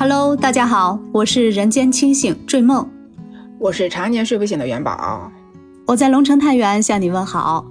[0.00, 2.88] Hello，大家好，我是人间清醒坠梦，
[3.58, 5.28] 我是常年睡不醒的元宝，
[5.88, 7.66] 我在龙城太原向你问好，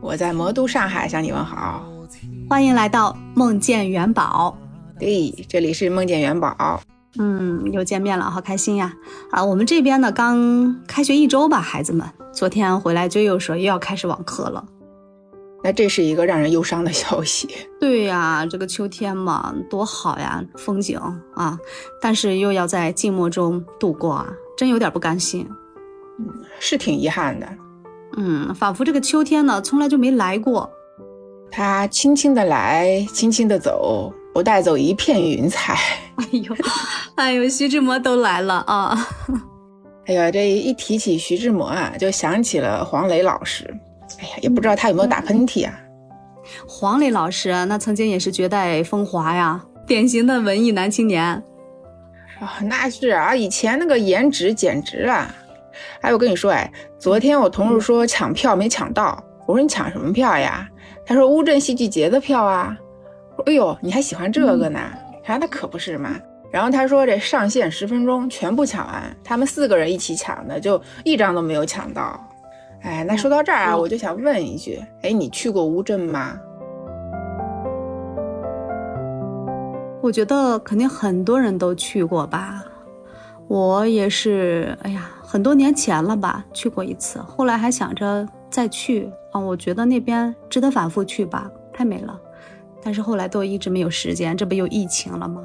[0.00, 1.84] 我在魔都上海向你问好，
[2.48, 4.56] 欢迎来到梦见元宝。
[4.96, 6.80] 对，这里是梦见元宝。
[7.18, 8.94] 嗯，又见面了，好开心呀！
[9.32, 14.64] 啊，我们这边呢刚开学一周吧，孩子们昨天回来就又说又要开始网课了。
[15.62, 17.48] 那这是一个让人忧伤的消息。
[17.80, 20.98] 对呀，这个秋天嘛，多好呀，风景
[21.34, 21.58] 啊，
[22.00, 24.26] 但是又要在静默中度过啊，
[24.56, 25.46] 真有点不甘心。
[26.18, 26.26] 嗯，
[26.58, 27.46] 是挺遗憾的。
[28.16, 30.70] 嗯，仿佛这个秋天呢，从来就没来过。
[31.50, 35.74] 它轻轻的来，轻轻的走，不带走一片云彩。
[36.16, 36.54] 哎呦，
[37.16, 39.08] 哎呦，徐志摩都来了啊！
[40.06, 43.68] 哎呀，这一提起徐志摩啊，就想起了黄磊老师。
[44.20, 45.80] 哎呀，也不知道他有没有打喷嚏啊。
[46.66, 51.24] 黄磊老师那曾经也是绝代风华呀，典型的文艺男青年。
[52.40, 55.34] 啊，那是啊，以前那个颜值简直了。
[56.00, 60.68] 哎，我跟你说，哎，昨天我同事说抢票没抢到，我说你抢什么票呀？
[61.06, 62.76] 他说乌镇戏剧节的票啊。
[63.46, 64.80] 哎呦，你还喜欢这个呢？
[65.22, 66.16] 他说那可不是嘛。
[66.50, 72.18] 然后他说这上线十分钟全部抢完，他们四个人一起抢的，就一张都没有抢到。
[72.82, 76.38] 哎，那说到这儿啊，我就想问一句，哎，你去过乌镇吗？
[80.02, 82.64] 我觉得肯定很多人都去过吧。
[83.48, 89.38] 我也是，哎呀，很多年前了吧，去过一次，后来还想着再去啊。
[89.40, 92.18] 我觉得那边值得反复去吧，太美了。
[92.82, 95.44] 但是后来都一直没有时间，这不又疫情了吗？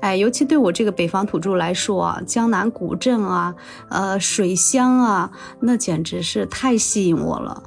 [0.00, 3.54] 哎，尤其对我这个北方土著来说啊，江南古镇啊，
[3.90, 7.62] 呃，水乡啊，那简直是太吸引我了。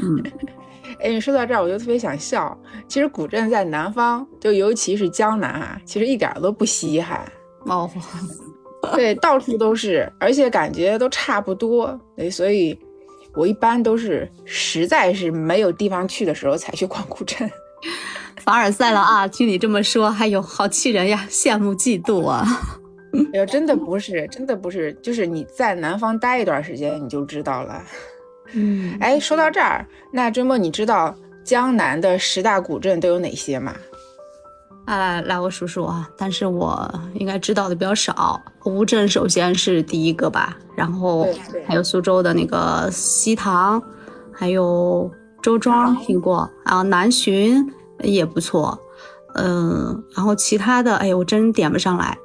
[0.00, 0.22] 嗯，
[1.00, 2.58] 哎，你说到这儿，我就特别想笑。
[2.88, 7.20] 其实古镇在南方，就尤其是江南啊，其实一点都不稀罕。
[7.66, 7.88] 哦，
[8.94, 11.98] 对，到处都是，而且感觉都差不多。
[12.16, 12.76] 哎，所以
[13.34, 17.48] 我一般都是实在是没有地方去的时候才去逛古镇。
[18.50, 19.26] 凡尔赛了啊！
[19.30, 22.44] 听你这么说，哎呦，好气人呀，羡慕嫉妒啊！
[23.32, 27.80] 哎呦，真的不是，真的不是，就是你在南方待一段时间，你就知道了。
[28.52, 33.72] 嗯， 哎，说到这儿，那周末你知道江南的十大古镇都有哪些吗？
[34.86, 38.42] 啊来，我数数啊，但是我应该知道的比较少。
[38.64, 41.28] 乌镇首先是第一个吧，然后
[41.68, 43.80] 还有苏州的那个西塘，
[44.32, 45.08] 还有
[45.40, 47.64] 周庄听过啊，南浔。
[48.02, 48.78] 也不错，
[49.34, 52.16] 嗯，然后其他的，哎我真点不上来。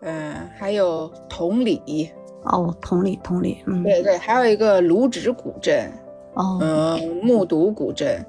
[0.00, 2.10] 嗯，还有同里，
[2.44, 5.92] 哦，同里，同里，嗯，对对，还有一个卢植古镇，
[6.34, 8.24] 哦，嗯，木渎古镇，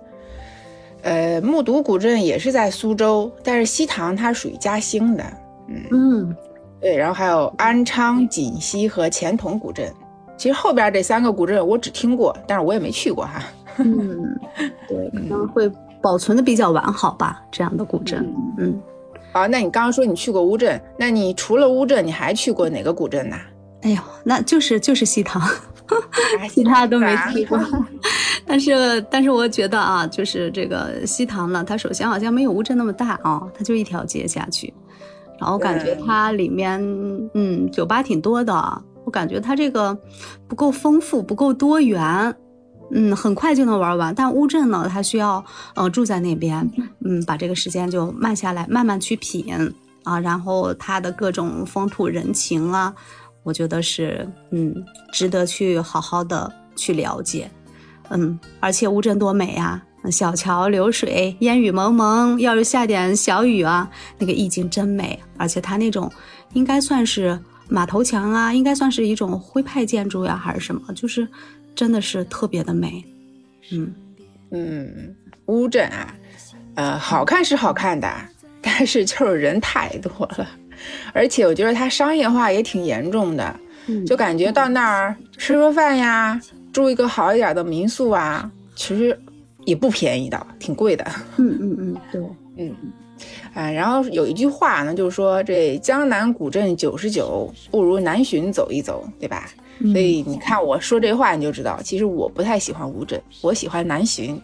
[1.03, 5.23] 呃，木渎古镇也是在苏州，但是西塘它属于嘉兴的，
[5.67, 6.35] 嗯嗯，
[6.81, 9.93] 对，然后还有安昌、锦溪和钱塘古镇，
[10.37, 13.43] 其实后边这三个古镇我只听过，但是我也没去过哈。
[13.77, 14.35] 嗯，
[14.87, 15.71] 对，可能会。
[16.01, 18.25] 保存的比较完好吧，这样的古镇，
[18.57, 18.79] 嗯，
[19.33, 23.35] 啊，那你刚刚说你去过乌镇，那你除了乌镇，你还去过哪个古镇呢？
[23.81, 25.41] 哎呦，那就是就是西塘，
[26.49, 27.59] 其他都没去过。
[28.45, 34.73] 但是但是我觉得啊，就是这个西塘呢，它首先好像没有乌镇那么大啊，它就一条街下去，
[35.39, 36.81] 然后感觉它里面
[37.33, 38.53] 嗯酒吧挺多的，
[39.05, 39.97] 我感觉它这个
[40.47, 42.35] 不够丰富，不够多元。
[42.91, 45.43] 嗯，很快就能玩完，但乌镇呢，它需要
[45.75, 46.67] 呃住在那边，
[47.05, 49.45] 嗯，把这个时间就慢下来，慢慢去品
[50.03, 52.93] 啊，然后它的各种风土人情啊，
[53.43, 54.73] 我觉得是嗯
[55.11, 57.51] 值得去好好的去了解，
[58.09, 66.11] 嗯，而且乌镇多美呀，小桥流水，烟雨蒙蒙，要是下点小雨啊，那个意境真美，而且它那种
[66.53, 71.27] 应该算是马头墙啊，应该算是一种徽派建筑呀，还是什么，就是。
[71.75, 73.03] 真的是特别的美，
[73.71, 73.93] 嗯。
[74.51, 76.15] 嗯，乌镇啊，
[76.73, 78.11] 呃，好看是好看的，
[78.61, 80.49] 但是就是人太多了，
[81.13, 83.59] 而且我觉得它商业化也挺严重的，
[84.07, 86.41] 就感觉到那儿吃个饭呀，
[86.73, 89.15] 住一个好一点的民宿啊，其实
[89.65, 91.05] 也不便宜的，挺贵的。
[91.37, 92.21] 嗯嗯嗯，对，
[92.57, 92.75] 嗯，
[93.53, 99.47] 啊，然后有一句话呢，就是说这江南古镇九十九，不如南浔走一走，对吧？
[99.79, 104.37] 所以你看我说这话，你就知道，其实我不太喜欢乌镇，我喜欢南浔。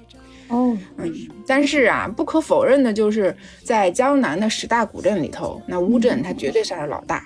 [0.47, 1.11] 哦，嗯，
[1.47, 7.23] 但是啊，不可否认的就是，在江南的十大古镇里头，那乌镇它绝对算是老大。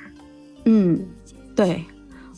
[0.64, 1.06] 嗯，
[1.56, 1.84] 对，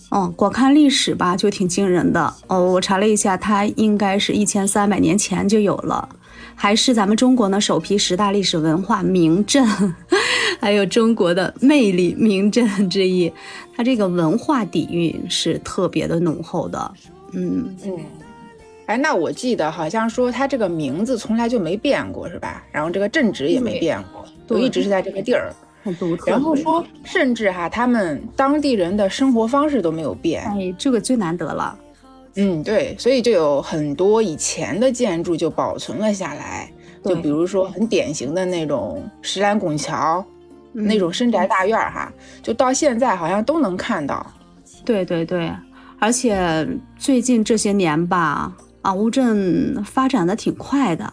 [0.09, 2.33] 嗯，光看历史吧，就挺惊人的。
[2.47, 6.09] 哦，我查了一下，它应该是一千三百年前就有了，
[6.55, 9.65] 还是咱们中国呢首批十大历史文化名镇。
[10.59, 13.31] 还有中国的魅力名镇之一，
[13.75, 16.93] 它这个文化底蕴是特别的浓厚的。
[17.33, 17.97] 嗯嗯，
[18.85, 22.63] 哎，那我记得好像说它这个名字从来就没变过，是吧？
[22.71, 25.51] 然后这个镇址也没变过，都一直是在这个地儿。
[25.83, 26.29] 很独特。
[26.29, 30.43] 然后说，甚至哈，他们当地人的生活方式都没有变。
[30.43, 31.75] 哎，这个最难得了。
[32.35, 36.71] 嗯，对，所以就有很多以前的建筑就保存了下来。
[37.03, 40.23] 就比如说很典型的那种石栏拱桥，
[40.71, 42.13] 那种深宅大院哈，
[42.43, 44.25] 就到现在好像都能看到。
[44.85, 45.51] 对对对，
[45.99, 46.67] 而且
[46.97, 51.11] 最近这些年吧，啊，乌镇发展的挺快的。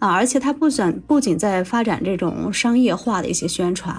[0.00, 3.94] 啊，而且它不仅不仅在发展这种商业化的一些宣传，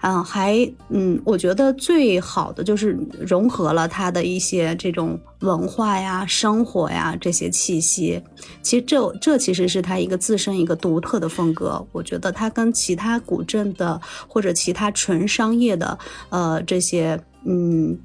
[0.00, 8.20] 啊，还嗯，我觉得最好的就是融合了它的一些这种文化呀、生活呀这些气息。
[8.60, 11.86] 其实这这其实是它一个自身一个独特的风格。
[11.92, 15.96] 我觉得它跟其他古镇的或者其他纯商业的
[16.30, 17.96] 呃这些嗯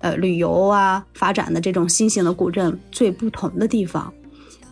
[0.00, 4.12] 呃旅游啊发展的这种新型的古镇最不同的地方，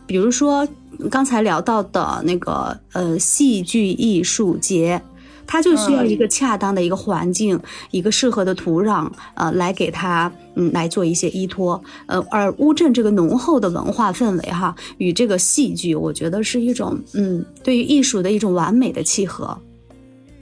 [0.06, 0.66] 比如说。
[1.10, 4.98] 刚才聊到的那个呃戏剧艺术节，
[5.46, 7.60] 它就需要一个恰当的一个环境，
[7.90, 11.78] 一个适合的土壤，呃，来给它嗯来做一些依托。
[12.06, 19.54] 呃，而乌镇这个浓厚的文化氛围哈，与这个戏剧，我觉得是一种嗯对于艺术的一种完美的契合，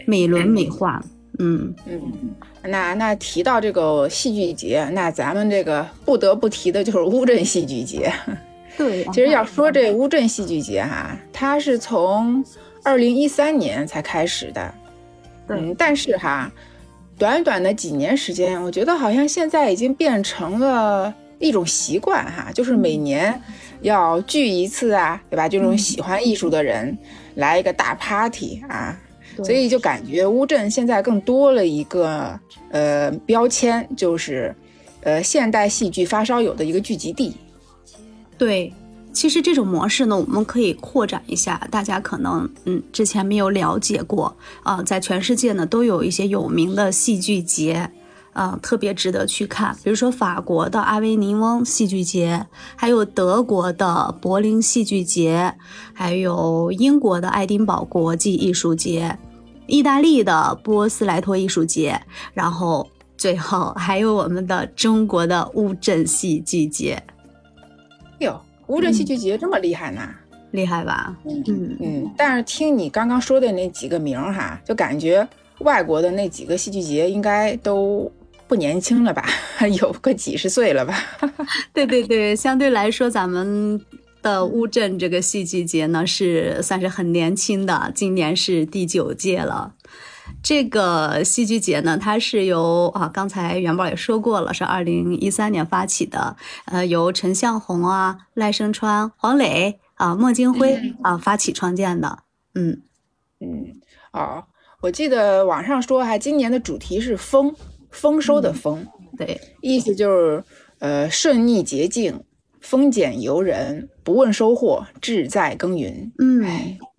[0.07, 1.03] 美轮美奂。
[1.41, 2.01] 嗯嗯，
[2.63, 8.13] 那那提到这个戏剧节，那咱们这个不得不提的就是乌镇戏剧节。
[8.77, 12.45] 对，其实要说这乌镇戏剧节哈，它是从
[12.83, 14.75] 二零一三年才开始的，
[15.49, 16.51] 嗯，但是哈，
[17.17, 23.41] 短短的几年时间，我觉得好像现在已经变成了一种习惯哈，就是每年
[23.83, 25.49] 要聚一次啊，对吧？
[25.49, 26.99] 这种喜欢艺术的人
[27.37, 28.99] 来一个大 party 啊，
[29.37, 32.39] 所以就感觉乌镇现在更多了一个
[32.71, 34.55] 呃标签，就是
[35.03, 37.37] 呃现代戏剧发烧友的一个聚集地。
[38.45, 38.71] 对，
[39.11, 41.67] 其实这种模式呢，我们可以扩展一下。
[41.71, 47.91] 大家可能嗯之前没有了解过啊，在全世界呢都有一些有名的戏剧节，
[48.35, 49.75] 啊，特别值得去看。
[49.83, 52.47] 比如说法国的阿维尼翁戏剧节，
[52.77, 55.55] 还有德国的柏林戏剧节，
[55.95, 59.19] 还有英国的爱丁堡国际艺术节，
[59.67, 61.99] 意大利的波斯莱托艺术节，
[62.35, 62.87] 然后
[63.17, 67.03] 最后还有我们的中国的乌镇戏剧节。
[68.21, 70.01] 哟，乌镇戏剧节这么厉害呢？
[70.53, 71.17] 厉害吧？
[71.25, 72.11] 嗯嗯嗯。
[72.17, 75.27] 但是听你刚刚说的那几个名儿哈，就感觉
[75.59, 78.11] 外国的那几个戏剧节应该都
[78.47, 79.25] 不年轻了吧？
[79.81, 80.97] 有个几十岁了吧？
[81.75, 83.81] 对对对，相对来说，咱们
[84.23, 89.75] 的乌镇这个戏剧节呢，是算是很年轻的，今年是第九届了。
[90.43, 96.37] 这个戏剧节呢，它是由啊，刚才元宝也说过了，是二零一三年发起的，
[96.67, 102.21] 呃，由陈向红啊、赖声川、黄磊啊、莫金辉啊发起创建的。
[102.55, 102.83] 嗯
[103.41, 103.81] 嗯，
[104.13, 104.45] 哦，
[104.81, 107.55] 我记得网上说，还今年的主题是丰，
[107.91, 108.87] 丰收的丰，
[109.17, 110.45] 对，意思就是
[110.79, 112.23] 呃顺逆洁净，
[112.61, 116.13] 丰俭由人，不问收获，志在耕耘。
[116.19, 116.45] 嗯，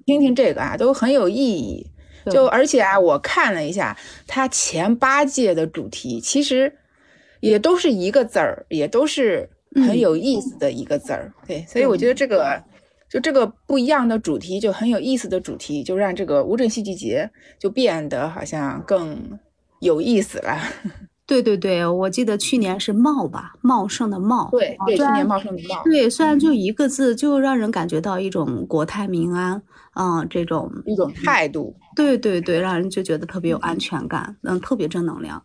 [0.06, 1.88] 听听这个啊，都很有意义。
[2.32, 6.74] 就而且啊，我看了一下，它前八届的主题其实
[7.40, 9.50] 也都是一个字儿，也都是
[9.88, 11.32] 很有意思的一个字儿。
[11.48, 12.62] 对，所以我觉得这个
[13.10, 17.30] 就这个不一样的主题，就很有意思的主题，就让这个乌镇戏剧节
[17.60, 19.40] 就变得好像更
[19.80, 20.58] 有意思了。
[21.28, 24.48] 对对对，我记得去年是茂吧，茂盛的茂。
[24.52, 25.82] 对对，去年茂盛的茂。
[25.84, 29.60] 对，虽然就一个字，就让人感觉到一种国泰民安，
[29.96, 31.76] 嗯，这种一种态度。
[31.96, 35.44] 对对对，让人就觉得特别有安全感，嗯，特别正能量。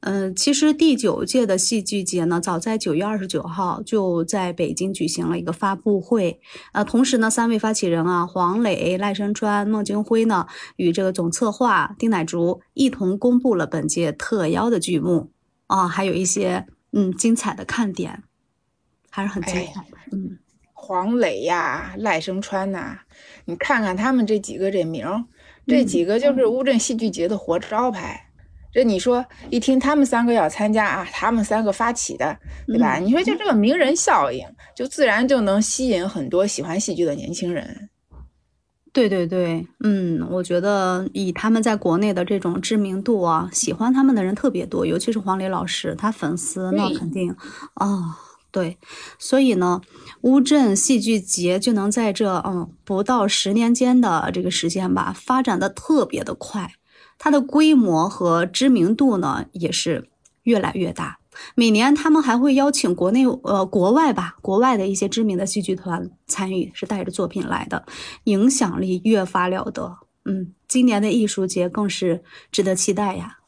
[0.00, 6.40] 嗯，其实第九届的戏剧节呢，早在九月二十九号就在北京举行了一个发布会。
[6.72, 15.32] 呃，同时呢，三位发起人啊，黄磊、赖声川、孟京辉呢，与这个总策划丁乃竺一同公布了本届特邀的剧目
[15.66, 18.22] 啊，还有一些嗯精彩的看点，
[19.10, 19.98] 还是很精彩的。
[20.12, 20.38] 嗯，
[20.88, 23.00] 黄磊呀，赖声川呐，
[23.44, 25.26] 你看看他们这几个这名，
[25.66, 28.30] 这几个就是乌镇戏剧节的活招牌。
[28.72, 32.96] 这你说一听他们三个要参加啊，他们三个发起的，对吧？
[32.96, 37.90] 你说就这个名人效应，就自然就能吸引很多喜欢戏剧的年轻人。
[38.90, 47.36] 对对对，嗯，我觉得以他们在国内的这种知名度啊，喜欢他们的人特别多，尤其是黄磊老师，他粉丝那肯定
[47.74, 48.16] 啊，
[48.50, 48.78] 对。
[49.18, 49.80] 所以呢，
[50.28, 56.70] 乌镇戏剧节就能在这嗯不到十年间的这个时间吧，发展的特别的快。
[57.16, 60.10] 它的规模和知名度呢也是
[60.42, 61.18] 越来越大。
[61.54, 67.86] 每年他们还会邀请国内呃国外吧，国外的一些知名的戏剧团参与，是带着作品来的，
[68.24, 69.96] 影响力越发了得。
[70.26, 73.38] 嗯，今年的艺术节更是值得期待呀。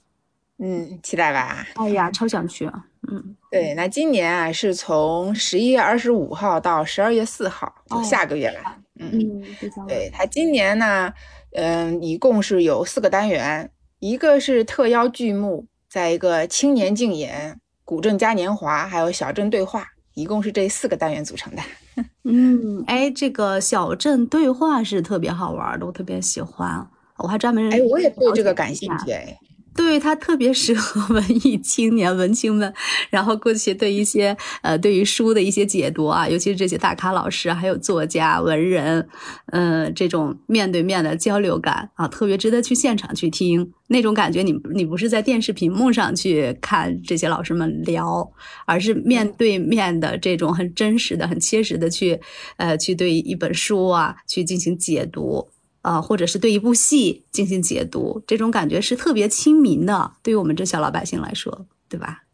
[0.58, 1.66] 嗯，期待吧。
[1.74, 2.70] 哎呀，超想去。
[3.08, 8.76] 嗯，对，那今年啊是从十一月二十五号到十二月四号，就下个月了。
[8.98, 9.42] 嗯，
[9.88, 11.12] 对，它今年呢，
[11.52, 17.58] 嗯，一共是有四个单元，一个是特邀剧目，在一个青年竞演。
[17.82, 21.62] 古镇嘉年华，还有小镇对话，一共是这四个单元组成的。
[22.22, 26.88] 嗯，哎，这个小镇对话是特别好玩的，我特别喜欢，
[27.18, 29.36] 我还专门哎，我也对这个感兴趣哎。
[29.74, 32.72] 对它特别适合文艺青年、文青们，
[33.08, 39.08] 然后过去对一些呃，对于书的一些解读啊，尤其是这些大咖老师，还有作家、文人，
[39.46, 44.42] 呃，这种面对面的交流感啊，特别值得去现场去听那种感觉。
[44.42, 48.30] 你你不是在电视屏幕上去看这些老师们聊，
[48.66, 52.20] 而是面对面的这种很真实的、很切实的去
[52.56, 55.48] 呃，去对一本书啊去进行解读。
[55.82, 62.24] 啊，或者是对一部戏进行解读，这种感觉是特别亲民的，对于我们这小老百姓来说，对吧？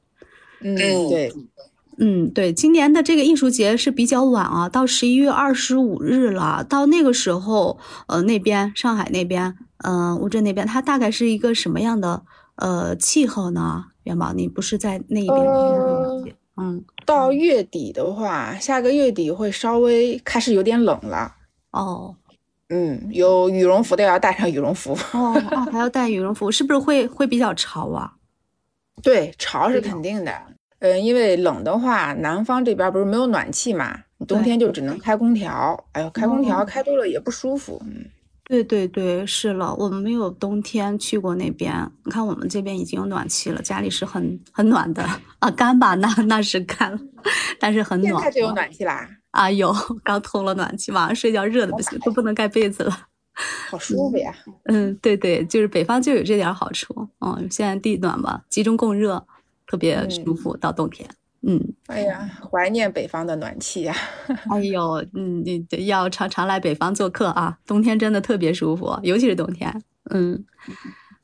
[0.61, 0.75] 嗯，
[1.09, 1.33] 对，
[1.99, 2.53] 嗯，对。
[2.53, 6.65] 今年的这个艺术节是比较晚啊，到十一月二十五日了。
[6.69, 12.23] 到那个时候，呃，那边上海那边，嗯，乌镇那边，它大概是一个什么样的
[12.57, 13.85] 呃气候呢？
[14.03, 16.35] 元宝，你不是在那一边？
[16.57, 21.37] 嗯，到月底的话，下个月底会稍微开始有点冷了。
[21.71, 22.17] 哦。
[22.69, 28.13] 嗯，有羽绒服的要带上羽绒服哦哦，还要带羽绒服，是不是会会比较潮啊？
[29.03, 30.33] 对，潮是肯定的。
[30.81, 35.87] 嗯，因为冷的话，南方这边不是没有暖气嘛，冬天就只能开空调。
[35.93, 37.81] 哎呦，开空调开多了也不舒服。
[37.87, 38.05] 嗯，
[38.45, 41.73] 对对对，是了，我们没有冬天去过那边。
[42.05, 45.03] 你看我们这边已经有暖气了，家里是很很暖的
[45.39, 45.95] 啊，干吧？
[45.95, 46.99] 那那是干，
[47.61, 48.15] 但是很暖。
[48.15, 49.09] 现在就有暖气啦。
[49.37, 53.07] 啊，有刚通了暖气，晚上睡觉热的不行，都不能盖被子了，
[53.71, 54.35] 好舒服呀。
[54.65, 57.09] 嗯，对对，就是北方就有这点好处。
[57.21, 59.27] 嗯，现在地暖嘛，集中供热，
[59.67, 60.57] 特别舒服。
[60.57, 61.09] 到冬天，
[61.43, 63.95] 嗯，哎呀，怀念北方的暖气呀。
[64.51, 69.83] 哎呦，嗯，你要常常来北方做客啊，冬天真的特别舒服，尤其是冬天。
[70.11, 70.45] 嗯，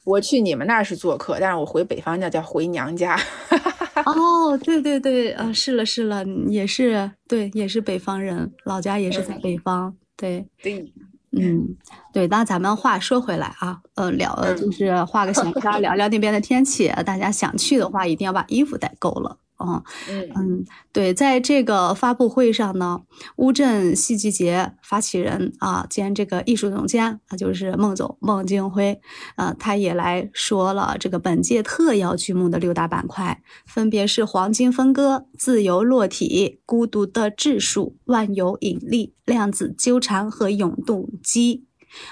[0.05, 3.19] 我去你们那儿是做客，但是我回北方那叫回娘家。
[4.07, 10.93] 哦，对对对，呃，是了是了，也是对，也是北方人，老家也是在北方，对对，
[11.33, 11.77] 嗯，
[12.13, 12.27] 对。
[12.29, 16.89] 那咱们话说回来啊，呃，聊就是画个闲篇，聊聊那边的天气。
[17.05, 19.37] 大家想去的话，一定要把衣服带够了。
[20.09, 23.03] 嗯嗯，对，在这个发布会上呢，
[23.37, 29.01] 乌镇戏剧节发起人啊兼这个艺术总监，他就是孟总孟京辉，
[29.37, 41.67] 呃，他也来说了这个本届特邀剧目的六大板块，分别是黄金分割、自由落体、孤独的质数、万有引力、量子纠缠和永动机。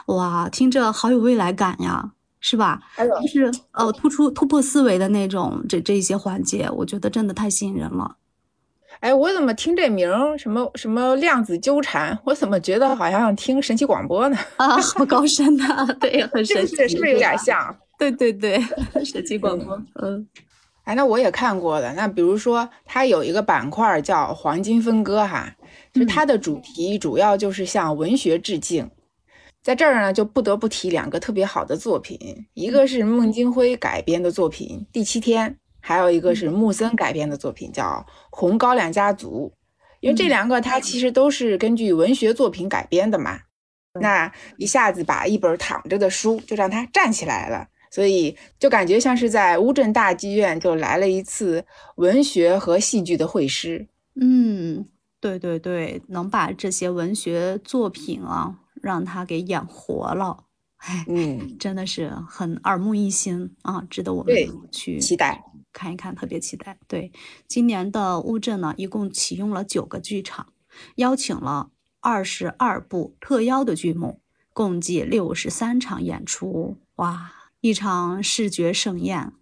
[0.07, 2.13] 哇，听着好有未来感呀！
[2.41, 2.81] 是吧？
[2.97, 8.17] 就是呃，突出突破思维的那种，这这一些环节，我觉得真的太吸引人了。
[9.01, 14.37] 哎，我怎么听这名儿什么什么量子纠缠，我怎么觉得好像听神奇广播呢？
[14.57, 15.87] 啊，好高深呐！
[16.01, 17.75] 对，很神奇，是不是有点像？
[17.99, 18.61] 对对对，
[19.05, 19.81] 神奇广播。
[20.03, 20.27] 嗯，
[20.85, 21.93] 哎，那我也看过的。
[21.95, 25.55] 那比如说，它有一个板块叫黄金分割，哈，
[25.95, 28.91] 就它的主题主要就是向文学致敬。
[29.63, 32.19] 在这儿呢，就不得不提两个特别好的作品，
[32.55, 35.51] 一个是孟京辉改编的作品《第七天》，
[35.81, 37.85] 还有一个是木森改编的作品叫
[38.31, 39.53] 《红高粱家族》。
[40.01, 43.39] 因为这两个它其实都是根据文学作品改编的嘛，
[44.01, 51.63] 那一下子把一本躺着的书就让它站起来了，所以就感觉像是在乌镇大剧院就来了一次
[51.97, 53.87] 文学和戏剧的会师。
[54.19, 54.87] 嗯，
[55.21, 58.60] 对对对，能把这些文学作品啊。
[58.81, 60.45] 让他给演活了，
[60.77, 64.35] 哎，嗯，真的是很耳目一新啊，值得我们
[64.73, 66.79] 去期待看一看，特别期待。
[66.89, 67.13] 对，
[67.47, 70.49] 今年的乌镇呢，一共启用了九个剧场，
[70.97, 71.71] 邀请了
[72.01, 74.21] 二十二部特邀的剧目，
[74.53, 79.33] 共计六十三场演出，哇，一场视觉盛宴。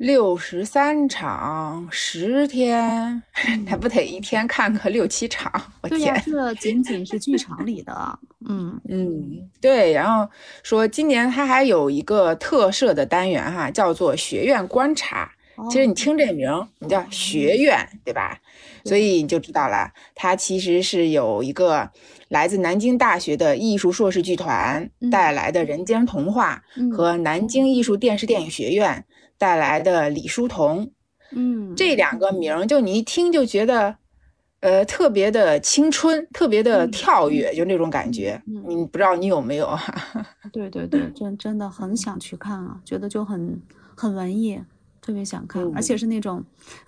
[0.00, 3.22] 六十三场，十天，
[3.66, 5.52] 还不得一天看个六七场？
[5.82, 8.18] 我天，这仅仅是剧场里的。
[8.48, 9.92] 嗯 嗯，对。
[9.92, 10.26] 然后
[10.62, 15.30] 说今年他还有一个特设的单元哈，叫做学院观察，
[15.70, 18.40] 其实你听这名，你叫学院，对吧？
[18.86, 21.90] 所以你就知道了，它其实是有一个
[22.28, 29.04] 来自南京大学的艺术硕士剧团带来的《人间童话》，和南京艺术电视电影学院
[29.40, 30.92] 带来的李叔同。
[31.32, 33.96] 嗯，这两个名，就你一听就觉得，
[34.60, 38.42] 呃，特别的青春，特别的跳跃，就那种感觉。
[38.44, 39.74] 你不知道你有没有？
[40.52, 43.58] 对对对，真真的很想去看啊，觉得就很
[43.96, 44.60] 很文艺。
[45.00, 46.44] 特别想看，而且是那种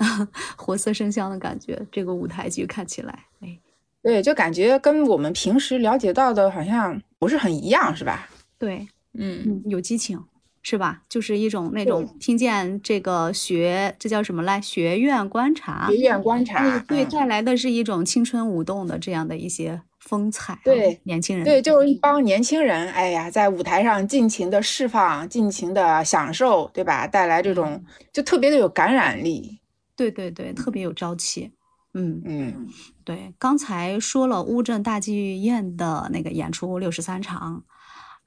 [0.55, 1.81] 活色生香的感觉。
[1.91, 3.59] 这个舞台剧看起来，哎，
[4.03, 8.29] 对，就感觉跟我们平时了解到的好像不是很一样，是吧？
[8.59, 10.23] 对，嗯，有激情，
[10.63, 11.03] 是吧？
[11.09, 14.61] 就是一种那种听见这个学，这叫什么来？
[14.61, 19.83] 学院观察，学院观察，对，带来的是一种青春舞动的这样的一些。
[20.03, 27.07] 风采，对年轻人，对，就是一帮年轻人，哎呀，在舞台上尽情的释放，尽情的享受，对吧？
[27.07, 29.61] 带来这种就特别的有感染力，
[29.95, 31.53] 对对对，特别有朝气，
[31.95, 32.69] 嗯嗯，
[33.05, 33.33] 对。
[33.39, 37.63] 刚才说了乌镇大剧院的那个演出六十三场，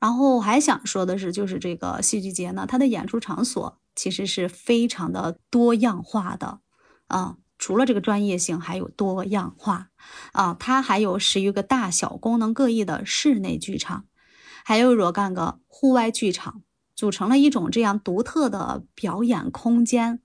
[0.05, 6.59] 然后还想说的是，就是这个戏剧节呢，它的演出场所其实是非常的多样化的，
[7.07, 7.37] 啊。
[7.57, 9.89] 除了这个专业性，还有多样化
[10.33, 10.55] 啊！
[10.59, 14.05] 它还有十余个大小、功能各异的室内剧场，
[14.63, 16.61] 还有若干个户外剧场，
[16.95, 20.19] 组成了一种这样独特的表演空间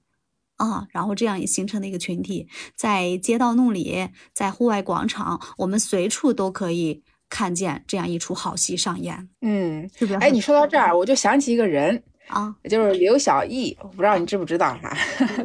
[0.56, 0.88] 啊！
[0.90, 9.28] 然后这样也形成了一个群体，在街道弄里，在户外广场，我们随处都可以看见这样一出好戏上演。
[9.40, 9.88] 嗯，
[10.20, 14.94] 哎，你说到这儿，我就想起一个人啊，就是刘晓毅，我不知道你知不知道哈？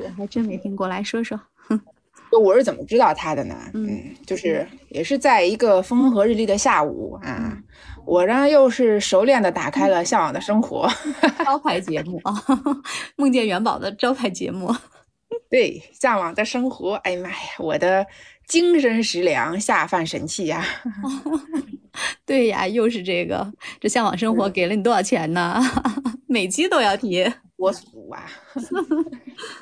[0.03, 1.39] 我还真没听过，来说说。
[2.31, 3.55] 就我是怎么知道他的呢？
[3.73, 7.57] 嗯，就是也是在一个风和日丽的下午啊，
[8.05, 10.85] 我呢又是熟练的打开了《向往的生活》
[11.45, 12.33] 招牌节目啊，
[13.15, 14.75] 梦见元宝的招牌节目。
[15.49, 18.05] 对，《向往的生活》，哎呀妈呀，我的
[18.47, 20.65] 精神食粮，下饭神器呀！
[22.25, 25.59] 对呀，又是这个，这《向往生活》给了你多少钱呢？
[26.27, 27.25] 每期都要提，
[27.57, 28.25] 我俗啊。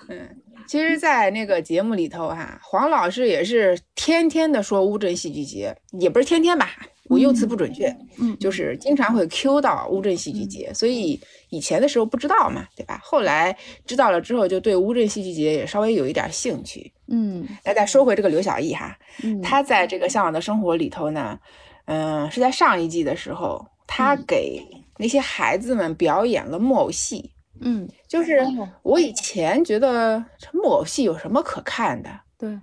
[0.10, 0.30] 嗯。
[0.66, 6.72] 其实，在那个节目里头，哈，黄老师也是天天的说乌镇戏剧节，也不是天天吧，
[7.10, 12.98] 我用词不准确，嗯，就是经常会 Q 到乌镇戏剧节，所以以前的时候不知道嘛，对吧？
[13.04, 13.56] 后来
[13.86, 17.48] 知道了之后，就对乌镇戏剧节也稍微有一点兴趣，嗯。
[17.64, 21.40] 那再说回这个刘晓毅哈，嗯，他在这个向往的生活里头呢，
[21.86, 24.66] 嗯，是在上一季的时候，他给
[24.98, 27.32] 那些孩子们表演了木偶戏。
[27.62, 28.42] 嗯，就是
[28.82, 32.10] 我以前觉得木偶戏有什么可看的？
[32.38, 32.60] 对，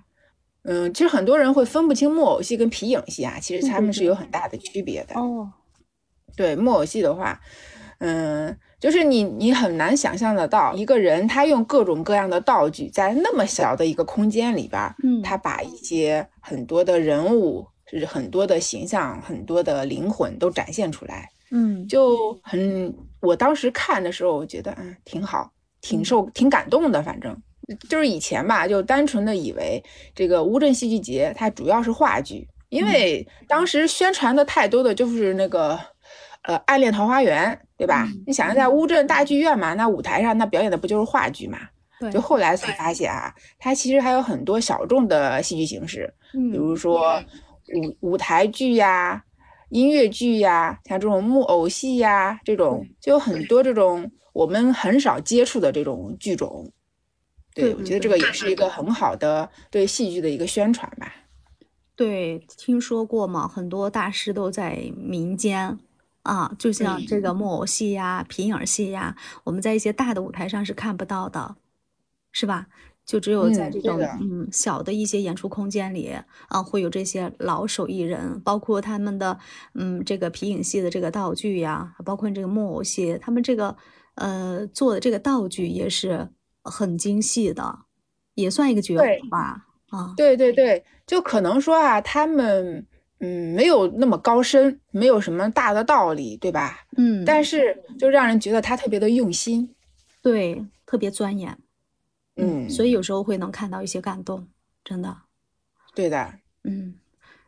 [0.63, 5.19] 嗯，其实很多人会分不清木偶戏跟皮影戏啊，其实他们是有很大的区别的。
[5.19, 5.49] 哦，
[6.35, 7.39] 对，木偶戏的话，
[7.99, 21.29] 嗯，就是你你很难想象得到一个人他用各种各样的道具，在那么小的一个空间里边，嗯，他把一些很多的人物，就是很多的形象，很多的灵魂都展现出来。
[21.51, 27.03] 嗯，就很，我当时看的时候，我觉得嗯挺好，挺受，挺感动的。
[27.03, 27.39] 反正
[27.87, 29.83] 就是以前吧，就单纯的以为
[30.15, 35.79] 这个乌镇戏剧节它主要是话剧，因为当时宣传的太多的就是那个
[36.43, 38.07] 呃《暗恋桃花源》，对吧？
[38.25, 41.59] 你想在乌镇大剧院嘛，那舞台上那表演的不就是话剧嘛？
[41.99, 42.11] 对。
[42.11, 47.23] 就后来才发现啊，它其实还有很多小众的戏剧形式，比如说
[48.01, 49.23] 舞舞台剧呀。
[49.69, 56.69] 音乐剧呀，像这种木偶戏呀，这种就有很多这种我们很少接触的这种剧种。
[57.55, 61.15] 对，我觉得这个也是一个很好的对戏剧的一个宣传吧。
[61.95, 65.79] 对，听说过嘛，很多大师都在民间
[66.23, 71.55] 啊，就像这个木偶戏呀、皮影戏呀，我们在一些大的舞台上是看不到的，
[72.31, 72.67] 是吧？
[73.03, 76.15] 就只有在这种嗯小的一些演出空间里
[76.47, 79.39] 啊，会有这些老手艺人，包括他们的
[79.73, 83.75] 嗯这个皮影戏的这个道具呀，包括这个木偶戏，他们这个
[84.15, 86.29] 呃做的这个道具也是
[86.63, 87.79] 很精细的，
[88.35, 90.13] 也算一个绝活吧啊。
[90.15, 92.85] 对对对，就可能说啊，他们
[93.21, 96.85] 嗯没有那么高深，没有什么大的道理，对吧？
[96.97, 99.73] 嗯，但是就让人觉得他特别的用心，
[100.21, 101.57] 对，特别钻研。
[102.37, 104.47] 嗯，所以有时候会能看到一些感动，
[104.83, 105.15] 真的，
[105.93, 106.95] 对的，嗯，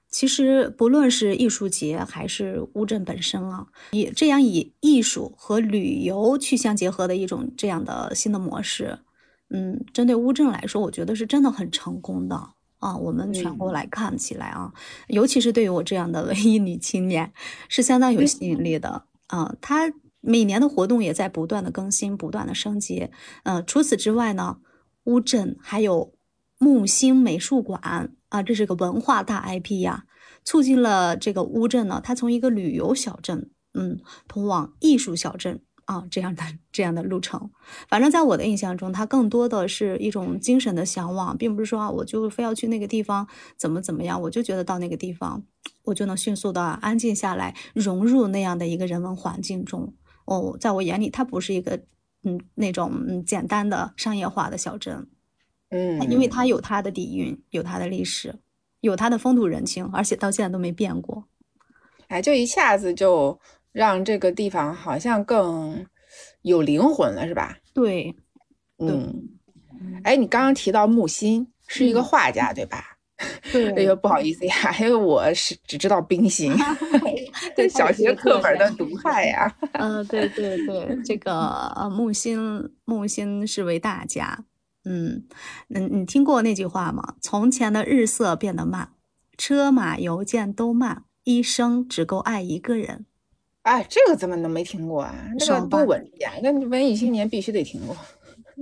[0.10, 9.00] 其实不论是艺术节还是乌镇本身啊，以这样以艺术和旅游去相结合的一种这样的新的模式，
[9.50, 12.50] 嗯，针对乌镇来说，我觉得是真的很成功的
[12.84, 12.98] 啊。
[12.98, 14.72] 我们全国来看起来啊，
[15.08, 17.32] 尤其是对于我这样的文艺女青年，
[17.70, 19.56] 是相当有吸引力的啊。
[19.62, 23.10] 它每年的活动也在不断的更新，不断的升级，
[23.44, 24.58] 呃，除此之外呢。
[25.06, 26.14] 乌镇，还有
[26.58, 30.06] 木星美术馆啊，这是个文化大 IP 呀，
[30.46, 35.60] 促进了这个乌镇呢，它从一个旅游小镇，嗯，通往艺术小镇。
[35.86, 37.50] 啊，这样的这样的路程，
[37.90, 45.44] 反正在我的印象中，它更多的是一种精神的向往，并不是说啊，我就非要去那个地方怎么怎么样，我就觉得到那个地方，
[45.84, 49.94] 我就能迅速的安静下来，融入那样的一个人文环境中。
[50.26, 51.84] 哦，在我眼里，它不是一个
[52.24, 55.08] 嗯那种嗯简单的商业化的小镇，
[55.70, 58.40] 嗯，因为它有它的底蕴，有它的历史，
[58.80, 61.26] 有它的风土人情，而且到现在都没变过。
[62.08, 63.38] 哎，就一下子就。
[63.74, 65.86] 让这个地方好像更
[66.44, 67.58] 有灵魂了，是吧？
[67.74, 68.16] 对，
[68.78, 69.28] 嗯，
[70.04, 72.98] 哎，你刚刚提到木心是一个画家，对吧？
[73.52, 76.54] 对，哎呦，不好意思呀，因为我是只知道冰心，
[77.56, 79.56] 对小学 课本的毒害呀。
[79.74, 81.32] 嗯，对对对，这个
[81.76, 84.46] 呃，木心木心是位大家，
[84.84, 85.26] 嗯
[85.70, 87.16] 嗯，你听过那句话吗？
[87.22, 88.90] 从前的日色变得慢，
[89.38, 93.06] 车马邮件都慢，一生只够爱一个人。
[93.64, 95.16] 哎，这个怎么能没听过啊？
[95.40, 96.34] 这个多文艺啊！
[96.44, 97.96] 那文艺青年必须得听过。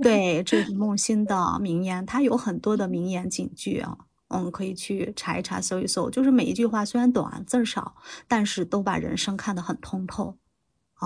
[0.00, 6.08] 对，这是木心的名言，他有很多的名言警句啊，嗯，可以去查一查、搜一搜。
[6.08, 7.96] 就是每一句话虽然短，字少，
[8.28, 10.36] 但是都把人生看得很通透。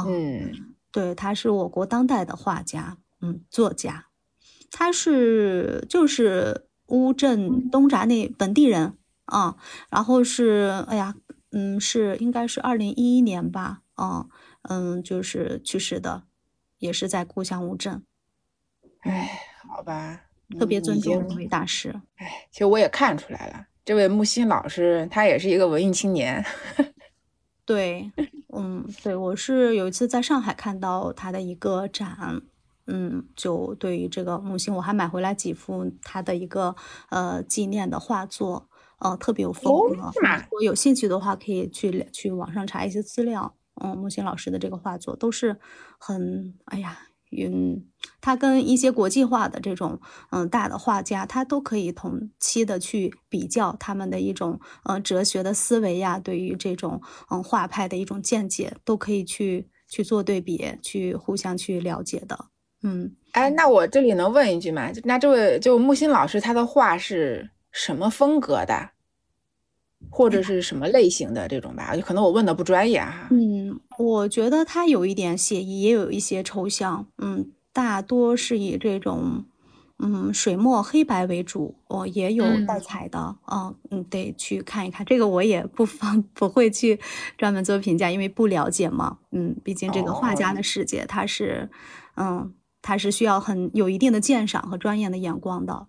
[0.07, 0.53] 嗯，
[0.93, 4.09] 对，他是我国当代的画家，嗯，作家，
[4.71, 9.57] 他是就是乌镇东闸那本地人啊，
[9.89, 11.15] 然后是哎呀，
[11.51, 13.81] 嗯，是应该是二零一一年吧。
[13.97, 14.29] 嗯
[14.63, 16.25] 嗯，就是去世的，
[16.79, 18.05] 也是在故乡乌镇。
[19.01, 20.23] 哎，好吧，
[20.59, 22.01] 特别尊重这位大师。
[22.17, 26.45] 哎，其实我也看出来了，这位木心老师他也是一个文艺青年。
[27.65, 28.11] 对，
[28.57, 32.43] 嗯，对我是有一次在上海看到他的一个展，
[32.87, 36.77] 嗯，就对于这个木心，我还买回来几幅他的一个
[37.11, 39.95] 呃纪念的画作，呃，特别有风格。
[39.95, 43.57] 如果有兴趣的话，可以去去网上查一些资料。
[43.83, 45.59] 嗯，木心老师的这个画作都是
[45.99, 46.99] 很，哎呀，
[47.31, 47.85] 嗯，
[48.21, 62.47] 他跟一些国际化的这种，嗯，大的画家，他都可以同期的去比较他们的一种，嗯，哲学的思维呀，对于这种，嗯，画派的一种见解，都可以去去做对比，去互相去了解的。
[62.83, 64.91] 嗯，哎，那我这里能问一句吗？
[65.05, 68.91] 那这位就木心老师，他的画是什么风格的？
[70.11, 73.29] 或者是什么类型的这种吧，可能我问的不专业哈。
[73.31, 77.07] 嗯，我觉得它有一点写意，也有一些抽象。
[77.19, 79.45] 嗯，大多是以这种
[79.99, 83.37] 嗯水墨黑白为主，哦，也有带彩的。
[83.51, 85.05] 嗯嗯，得去看一看。
[85.05, 86.99] 这个我也不方 不会去
[87.37, 89.19] 专门做评价，因为不了解嘛。
[89.33, 91.69] 嗯，毕竟这个画家的世界，他是
[92.17, 95.87] 嗯，他是需要很有一定的鉴赏和专业的眼光的。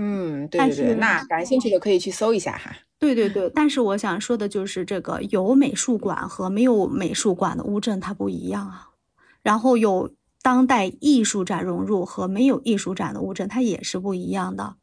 [0.00, 2.70] 嗯，对对对，那感兴趣的可以去搜一下哈。
[3.00, 8.90] 对对对，但是我想说的就是这个有美术馆和没有美术馆的乌镇它不一样啊，
[9.42, 14.76] 然后有当代艺术展融入和没有艺术展的乌镇它也是不一样的。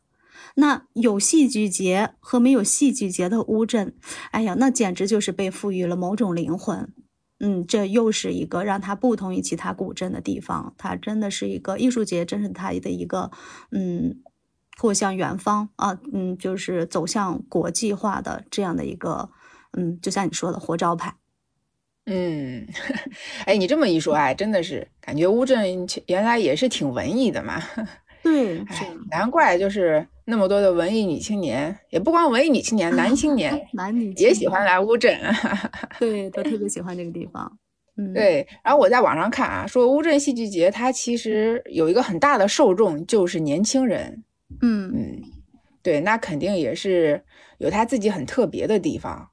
[0.56, 3.96] 那有戏剧节和没有戏剧节的乌镇，
[4.32, 6.94] 哎呀，那简直就是被赋予了某种灵魂。
[7.40, 13.32] 嗯，这又是一个让它不同于其他古镇的地方，它真的是一个艺术节，真是它的一个
[13.72, 14.22] 嗯。
[14.78, 19.30] 或向远方啊，嗯，就是走向国际化的这样的一个，
[19.78, 21.16] 嗯，就像你说的活招牌。
[22.08, 22.68] 嗯，
[23.46, 27.62] 哎，你这么一说，哎，真的是感觉乌镇原来也是挺文艺的嘛。
[28.22, 35.20] 对，哎，难怪就是那么多的文艺女青年，也不光文艺女青年，男青年， 男女也喜欢来乌镇。
[36.00, 37.58] 对，都特别喜欢这个地方。
[37.98, 38.48] 嗯，对。
[38.64, 44.24] 然后我在网上看啊，说乌镇戏剧节它其实有一个很大的受众，就是年轻人。
[44.62, 45.22] 嗯，
[45.82, 47.24] 对，那肯定也是
[47.58, 49.30] 有他自己很特别的地方，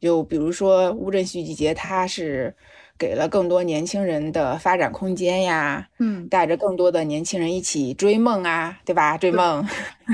[0.00, 2.56] 就比如说乌镇戏剧节，它是。
[2.98, 9.16] 给了更多年轻人的发展空间呀，嗯，带着更多的年轻人一起追梦啊，对吧？
[9.16, 9.64] 追梦，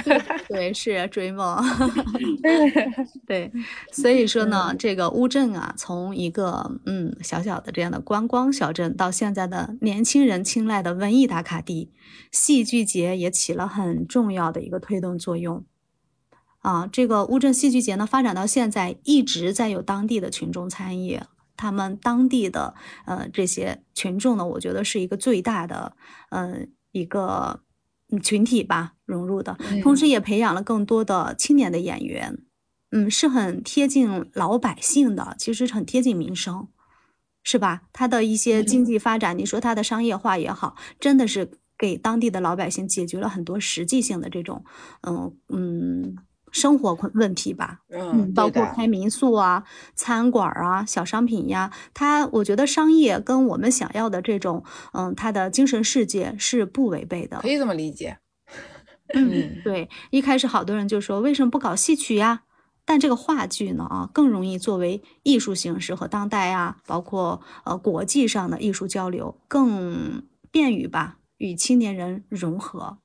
[0.48, 1.58] 对，是追梦，
[3.26, 3.50] 对，
[3.90, 11.90] 所以说呢，这个乌镇啊，从一个嗯小小的这样的观光小镇，到现在的年轻人青睐的文艺打卡地，
[12.30, 15.64] 戏剧节也起了很重要的一个推动作用。
[16.60, 21.20] 啊，这个乌镇戏剧节呢，发展到现在一直在有当地的群众参与。
[21.56, 22.74] 他们当地的
[23.06, 25.96] 呃这些群众呢，我觉得是一个最大的
[26.30, 27.60] 呃一个
[28.22, 32.38] 群体吧融入的，同时也培养了更多的青年的演员，
[32.90, 36.68] 嗯，是很贴近老百姓的，其实很贴近民生，
[37.42, 37.82] 是吧？
[37.92, 44.64] 它的一些经济发展，你说它的商业化也好，真的是给当地的老百姓解决了很多实际性的这种，
[45.02, 46.16] 嗯嗯。
[46.54, 49.64] 生活困问题吧，嗯，包括开民宿啊、
[49.96, 54.62] 餐馆啊、小商品呀，它我觉得商业跟我们想要的这种，
[54.92, 58.18] 嗯，它的精神世界是不违背的，可以这么理解。
[59.14, 62.42] 嗯，对，一开始好多人就说为什么不搞戏曲呀？
[62.84, 72.98] 但这个话剧呢，啊，更容易作为艺术形式和当代啊，包括呃国际上的艺术交流，更便于吧与青年人融合。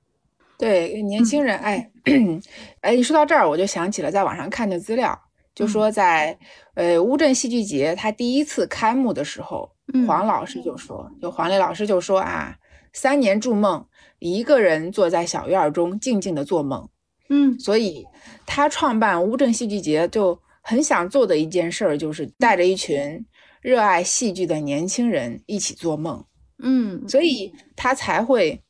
[0.60, 1.90] 对年轻人，哎，
[2.82, 5.18] 哎，一说到这儿，我就想起了在网上看的资料，
[5.56, 6.38] 就说在
[6.76, 9.72] 呃乌镇戏剧节他第一次开幕的时候，
[10.06, 10.28] 黄。
[10.28, 12.58] 老师就说，就黄磊老师就说啊，
[12.92, 13.88] 三年筑梦，
[14.20, 16.90] 一个人坐在小院中静静的做梦，
[17.30, 18.06] 嗯，所以
[18.46, 23.26] 他创办乌镇戏剧节就很想做的一件事儿，就是带着一群
[23.62, 26.26] 热爱戏剧的年轻人一起做梦，
[26.62, 28.62] 嗯，所以他才会。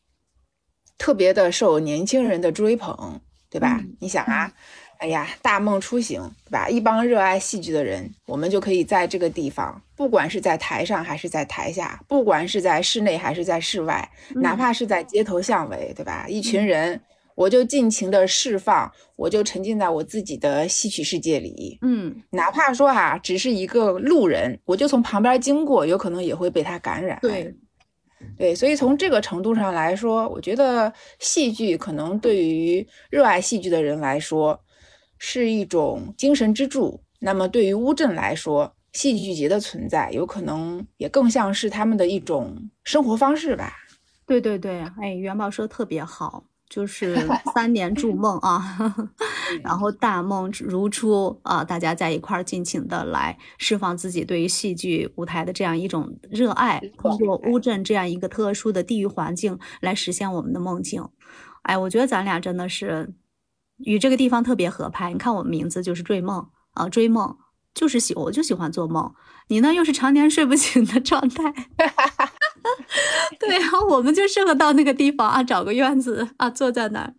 [1.00, 3.82] 特别的受年轻人的追捧，对吧？
[4.00, 4.52] 你想啊，
[4.98, 6.70] 哎呀，大梦初醒，对吧？
[6.70, 16.26] 一帮热爱戏剧的人，我们就可以在这个地方，不管是在台上还是在台下，不管是在室内还是在室外，哪怕是在街头巷尾，对吧？
[16.28, 17.02] 一群人，
[17.34, 27.56] 我就尽情的释放，我就沉浸在我自己的戏曲世界里，嗯，哪怕说哈，只是一个路人，我就从旁边经过，有可能也会被他感染，对。
[28.40, 34.58] 对，所以从这个程度上来说，我觉得戏剧可能对于热爱戏剧的人来说
[35.18, 37.04] 是一种精神支柱。
[37.20, 43.74] 那么对于乌镇来说，戏剧节的存在有可能也更像是他们的一种生活方式吧。
[44.26, 46.46] 对对对，哎，元宝说的特别好。
[46.70, 47.18] 就 是
[47.54, 48.96] 三年筑梦啊，
[49.64, 61.10] 然后大梦如初啊，大家在一块儿尽情的来释放自己对于戏剧舞台的这样一种热爱，通过乌镇这样一个特殊的地域环境来实现我们的梦境。
[61.64, 63.14] 哎，我觉得咱俩真的是
[63.78, 65.12] 与这个地方特别合拍。
[65.12, 67.36] 你看我们名字就是追梦啊，追梦
[67.74, 69.14] 就是喜，我就喜欢做梦。
[69.48, 71.54] 你呢，又是常年睡不醒的状态。
[73.40, 77.14] 对啊，我们就适合到那个地方啊，找个院子啊，坐在那儿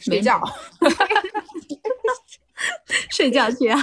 [0.00, 0.40] 睡觉，
[3.10, 3.78] 睡觉去啊。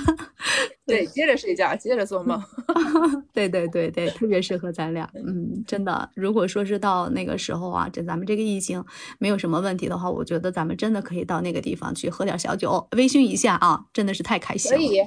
[0.86, 2.42] 对，接着睡觉，接着做梦。
[3.34, 5.10] 对对对对，特别适合咱俩。
[5.16, 8.84] 嗯，真的，如果说是到那个时候啊，这咱们这个疫情
[9.18, 14.78] 没有什么问题的话，我觉得咱们真的可以到那个地方去喝点小酒，微醺一下啊，真的是太开心了。
[14.78, 15.02] 可以，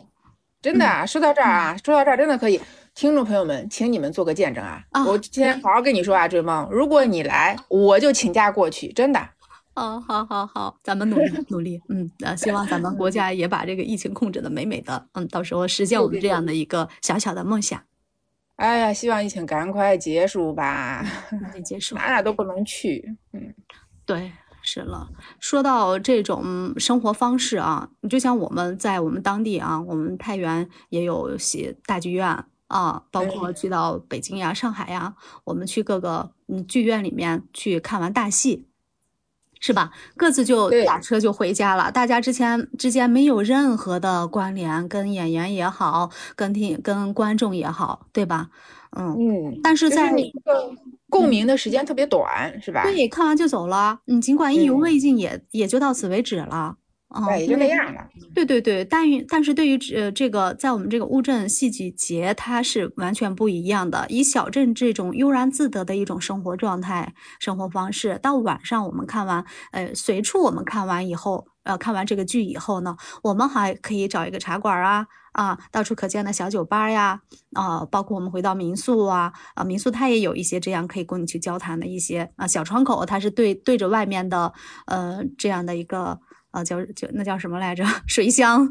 [0.61, 2.61] 真的，说到这儿啊，说到这儿真的可以。
[2.99, 4.83] 听众朋友们，请你们做个见证啊！
[5.07, 9.21] 我今天好好跟你说啊，追梦，如果你来，我就请假过去，真的。
[9.75, 17.81] 哦，好，好，好，咱们努力努力，嗯，呃，希望咱们国家也把这个疫情控制的美美的，嗯，到时候实现我们这样的一个小小的梦想。
[18.57, 23.17] 哎呀，希望疫情赶快结束吧，赶紧结束，哪哪都不能去。
[23.33, 23.55] 嗯，
[24.05, 25.07] 对，是了。
[25.39, 32.45] 说到这种生活方式啊，你就像我们在我们当地啊，我们太原也有些大剧院。
[32.69, 38.67] 啊，包括去到北京呀、上海呀，我们去各个嗯剧院里面去看完大戏，
[39.59, 39.91] 是吧？
[40.17, 48.51] 各自就打车就回家了，大家之前之间没有任何的关联，跟演员也好，跟听跟观众也好，对吧？
[48.97, 49.61] 嗯嗯。
[49.63, 50.15] 但是在
[51.11, 52.83] 共鸣的时间特别短，是吧？
[52.85, 54.01] 对，看完就走了。
[54.05, 56.77] 你，尽管意犹未尽，也也就到此为止了。
[57.27, 58.07] 对，也就那样了。
[58.35, 64.05] 对对对，但于但是对于呃这个，在我们这个乌镇戏剧节，它是完全不一样的。
[64.11, 69.43] 以小镇这种悠然自得的一种生活状态、生活方式，到晚上我们看完，
[69.73, 77.23] 呃，随处我们看完以后，呃，看完这个剧以后呢，我们还可以找一个茶馆啊啊，到处可见的小酒吧呀
[77.55, 84.53] 啊，包括我们回到民宿啊啊，民宿它也有一些这样可以供你去交谈的一些啊小窗口，它是对对着外面的
[84.87, 86.21] 呃这样的一个。
[86.51, 87.85] 啊，叫叫那叫什么来着？
[88.07, 88.67] 水箱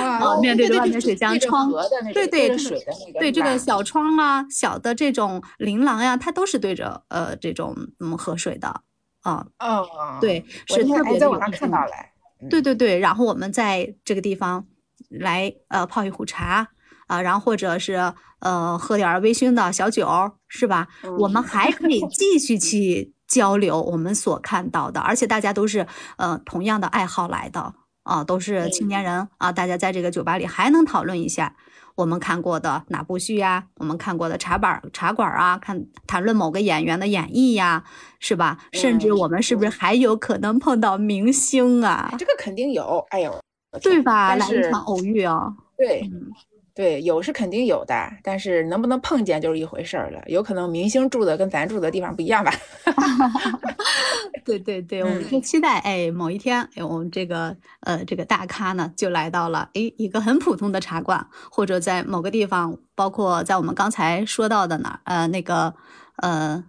[0.00, 1.72] 啊，面对着外面水箱窗，
[2.12, 8.82] 对对水的那个，对这个小窗啊，小的这种琳琅呀，它都是对着呃这种嗯河水的
[9.22, 9.46] 啊。
[9.58, 11.90] 哦，对，是特别在网上看到了。
[12.48, 14.66] 对对对，然后我们在这个地方
[15.08, 16.68] 来呃泡一壶茶
[17.06, 20.06] 啊，然后或者是呃喝点微醺的小酒，
[20.48, 20.88] 是吧？
[21.18, 23.14] 我们还可以继续去。
[23.30, 31.54] 交流我们所看到的，而且大家都是呃同样的爱好来的啊，都是青年人啊，大家在这个酒吧里还能讨论一下
[31.94, 37.84] 我们看过的哪部剧呀，我们看过的茶板茶馆啊，看谈论某个演员的演绎呀，
[38.18, 38.58] 是吧？
[38.72, 42.12] 甚至我们是不是还有可能碰到明星啊？
[42.18, 43.40] 这个肯定有，哎呦，
[43.80, 44.34] 对吧？
[44.34, 45.54] 来一场偶遇啊！
[45.76, 46.10] 对。
[46.80, 50.22] 对，有是肯定有的，但是能不能碰见就是一回事儿了。
[50.28, 52.50] 有可能明星住的跟咱住的地方不一样吧？
[54.46, 65.74] 对对对，我们就期待哎，某一天哎，我们这个呃这个大咖呢就来到了哎一个很普通的茶馆，或者在某个地方，包括在我们刚才说到的哪呃那个
[66.16, 66.64] 呃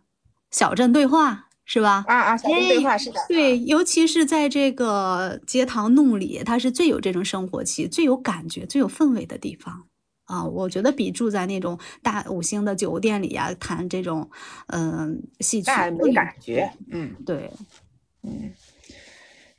[0.51, 1.47] 小镇对话。
[1.63, 2.03] 是吧？
[2.05, 3.19] 啊啊，小镇对话是的。
[3.29, 9.83] 对，尤其是在这个街堂弄里，它是最有这种生活气、最有感觉、最有氛围的地方
[10.31, 10.45] 啊！
[10.45, 14.29] 我觉得比住在那种大五星的酒店里呀，谈这种
[14.67, 16.71] 嗯戏曲没感觉。
[16.91, 17.51] 嗯，对，
[18.23, 18.51] 嗯。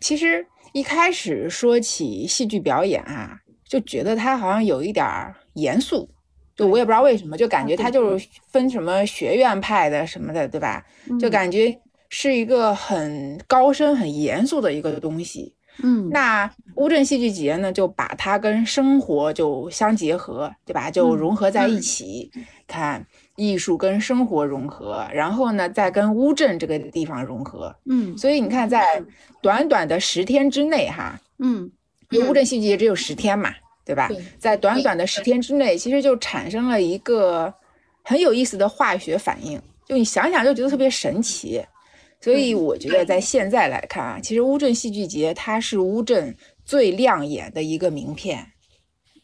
[0.01, 6.09] 其实一开始说起戏剧表演啊，就觉得它好像有一点儿严肃。
[6.57, 10.85] 就我也不知道为什么，就感觉它就是分什么学院派的什么的，对吧？
[11.21, 11.79] 就感觉。
[12.15, 15.55] 是一个很高深、很严肃的一个东西。
[15.83, 20.91] 嗯，那乌镇戏剧节呢，就把它跟生活就相结合，对吧？
[20.91, 22.31] 就融合在一起，
[22.67, 23.05] 看
[23.37, 27.75] 艺术跟生活融合，然后呢，再跟乌镇这个地方融合。
[27.87, 29.03] 嗯，所以你看，在
[29.41, 31.71] 短短的十天之内，哈，嗯，
[32.11, 33.51] 因为乌镇戏剧节只有十天嘛，
[33.85, 34.11] 对吧？
[34.39, 37.53] 在短短的十天之内，其实就产生了一个
[38.03, 41.65] 很有意思的化学反应，就你想想就觉得特别神奇。
[42.23, 48.53] 所以我觉得，在现在来看啊，其实乌镇戏剧节它是乌镇最亮眼的一个名片。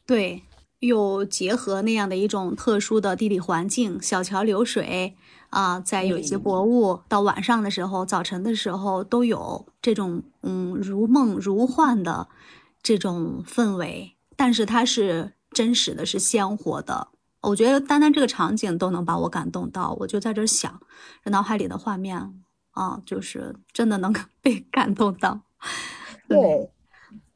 [0.04, 0.42] 对，
[0.80, 5.14] 又结合那样的一种特殊的地理环境，小桥流水
[5.50, 12.28] 啊，再有一些博物，到晚上的时候、早晨的时候都有这种嗯如梦如幻的
[12.82, 14.16] 这种氛围。
[14.34, 17.08] 但是它是真实的，是鲜活的。
[17.42, 20.80] 我觉得单单这个场景都能把我感动到，我就在这想，
[21.24, 22.34] 这脑海里的画面。
[22.79, 25.41] 啊，就是真的能 被感动到。
[26.29, 26.71] 对，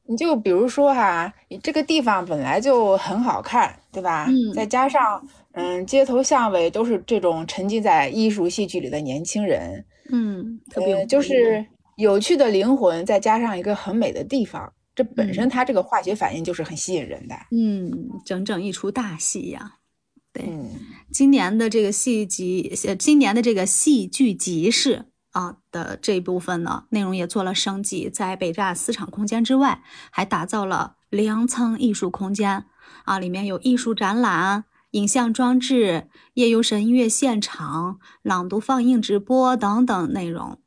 [0.07, 4.27] 你就比如说哈，你这个地方本来就很好看，对吧？
[4.29, 4.55] 嗯。
[4.55, 17.35] 再加上，嗯，街头巷尾都是这种沉浸在艺术戏剧里的年轻人，嗯，特别就是有趣的灵魂，再加上一个很美的地方，这本身它这个化学反应就是很吸引人的。
[17.51, 17.91] 嗯，
[18.25, 19.79] 整整一出大戏呀。
[20.33, 20.45] 对，
[21.11, 25.07] 今年的这个戏集，呃，今年的这个戏剧集市。
[25.33, 32.65] 啊的这一部分呢，内容也做了升级，在北站四场空间之外，还打造了粮仓艺术空间
[33.05, 40.59] 啊，里面有艺术展览、影像装置、夜游神音乐现场、朗读放映直播等等内容。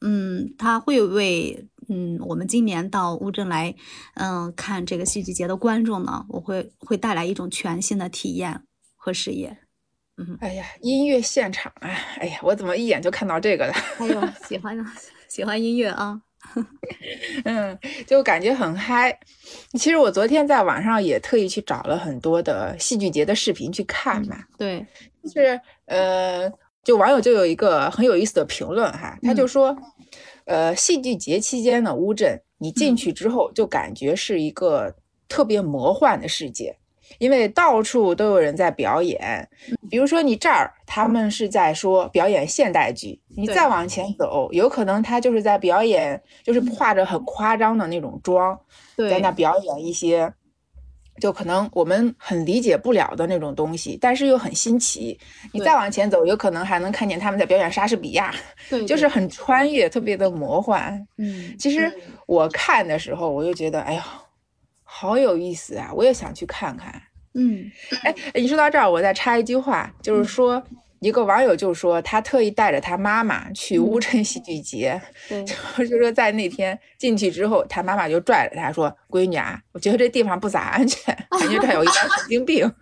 [0.00, 3.74] 嗯，它会为嗯我们今年到乌镇来
[4.14, 8.64] 嗯看这个戏剧节的观众呢，我会会带来一种全新的体验
[8.96, 9.63] 和视野。
[10.16, 13.74] 嗯，哎呀，音乐现场啊，哎呀，我怎么一眼就看到这个了？
[13.98, 14.78] 哎呦， 喜欢
[15.28, 16.20] 喜欢音乐啊，
[17.44, 19.18] 嗯，就感觉很嗨。
[19.72, 24.36] 其实我昨天在网上也特意去找了很多的戏剧节的视频去看嘛。
[24.56, 24.86] 对，
[25.24, 26.48] 就是呃，
[26.84, 29.76] 就网友就有一个很有意思的评论哈，他就说，
[30.44, 34.94] 呃，戏剧节期间的乌镇，你进去之后就感觉是一个
[35.26, 36.78] 特别魔幻的世界。
[37.18, 39.48] 因为到处都有人在表演，
[39.90, 48.58] 比如说你这儿他们是在说表演现代剧，你再往前走，有可能他就是在表演，就是化着很夸张的那种妆，
[48.96, 50.32] 在那表演一些，
[51.20, 55.18] 就可能我们很理解不了的那种东西，但是又很新奇。
[55.52, 58.34] 你再往前走，有可能还能看见他们在表演莎士比亚，
[58.68, 61.06] 对，就是很穿越，特别的魔幻。
[61.18, 61.92] 嗯，其实
[62.26, 64.04] 我看的时候，我就觉得，哎呀。
[64.96, 65.90] 好有意思啊！
[65.92, 67.02] 我也想去看看。
[67.34, 67.70] 嗯，
[68.04, 70.62] 哎，你说到这儿，我再插一句话，就是说，
[71.00, 82.70] 一个网友就说，他特意带着他妈妈去乌镇戏剧节， 就是说在那天进去之后，他妈妈就拽着他说：“闺女啊，我觉得这地方不咋安全， 感觉这有一点神经病。”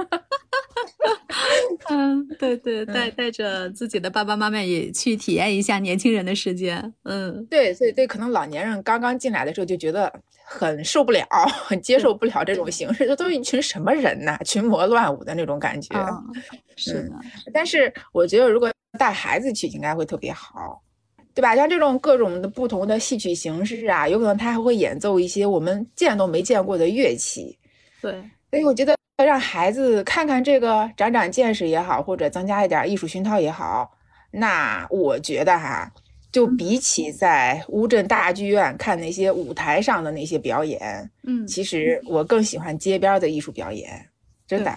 [1.88, 6.80] 嗯，对对，带带着自己的爸爸妈妈也去体验一下年轻人的世界。
[7.04, 10.12] 嗯，对，所以对，可能老年人刚刚进来的时候就觉得。
[10.58, 11.26] 很受不了，
[11.64, 14.38] 很接受不了这种形式，这都是一群什么人呐？
[14.44, 15.94] 群魔乱舞的那种感觉。
[16.76, 17.16] 是的，
[17.52, 20.82] 但是我觉得如果带孩子去，应该会特别好，
[21.34, 21.56] 对吧？
[21.56, 27.58] 像这种各种的不同的戏曲形式啊，有可能他还会演奏一些我们见都没见过的乐器。
[28.00, 28.12] 对，
[28.50, 33.90] 所以我觉得让孩子看看这个，长长见识也好，或者增加一点艺术熏陶也好，
[34.30, 35.90] 那我觉得哈。
[36.32, 44.08] 就比起在乌镇大剧院看那些舞台上的那些表演，嗯，其实我更喜欢街边的艺术表演，
[44.46, 44.74] 真的。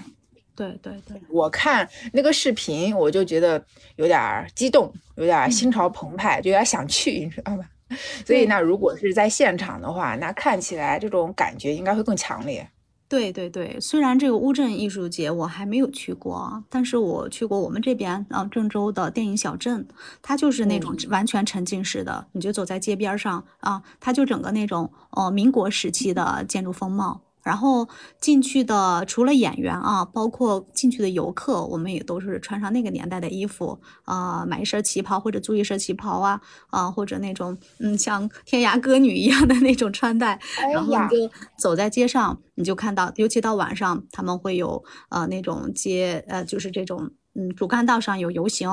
[0.55, 3.61] 对对对，我看那个视频，我就觉得
[3.97, 4.19] 有点
[4.55, 7.69] 激动，有点心潮澎湃，就有点想去，你知道吧？
[8.25, 12.65] 所以那如果是在现场的话，那看起来这种感觉应该会更强烈。
[13.07, 19.87] 对对对，虽然这个乌镇艺术节我还没有去过，但是我去过我们这边啊郑州的电影小镇，
[20.23, 27.21] 它就是那种完全沉浸式的，你就走在街边上啊，它就整个那种呃民国时期的建筑风貌。
[27.45, 27.87] 然后
[28.19, 36.41] 进去的除了演员啊，包括进去的游客，我们也都是穿上那个年代的衣服啊，买一身旗袍或者租一身旗袍啊
[36.71, 40.39] 啊，或者那种嗯像天涯歌女一样的那种穿戴，
[40.73, 48.69] 然后你就走在街上，你就看到，尤其到晚上，他们会有呃那种街呃就是这种嗯主干道上有游行。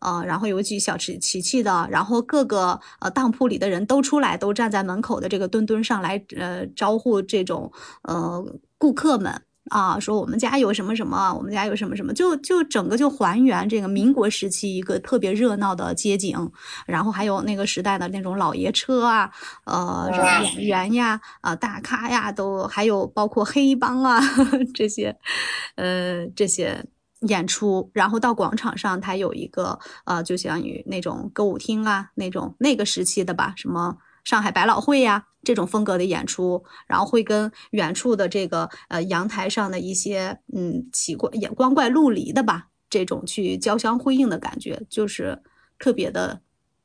[0.00, 7.70] 呃，然后有几小吃奇气的，然后各个呃当铺里的人都出来，都站在门口的这个墩墩上来，呃，招呼这种
[8.04, 8.42] 呃
[8.78, 16.50] 顾客们啊，说我们家有什么什么，我们家有什么什么，就就整个就还原这个民国时期一个特别热闹的街景，
[16.86, 19.30] 然后还有那个时代的那种老爷车啊，
[19.66, 20.10] 呃，
[20.56, 24.18] 演员呀，啊，大咖呀，都还有包括黑帮啊
[24.72, 25.14] 这些，
[25.76, 26.82] 呃，这些。
[27.28, 45.42] 演出，然后到广场上，它有一个呃，就像于那种歌舞厅啊，那种那个时期的吧，什么上海百老汇呀这种风格的演出，然后会跟远处的这个呃阳台上的一些嗯奇怪眼光怪陆离的吧，这种去交相辉映的感觉，就是
[45.78, 46.40] 特别的。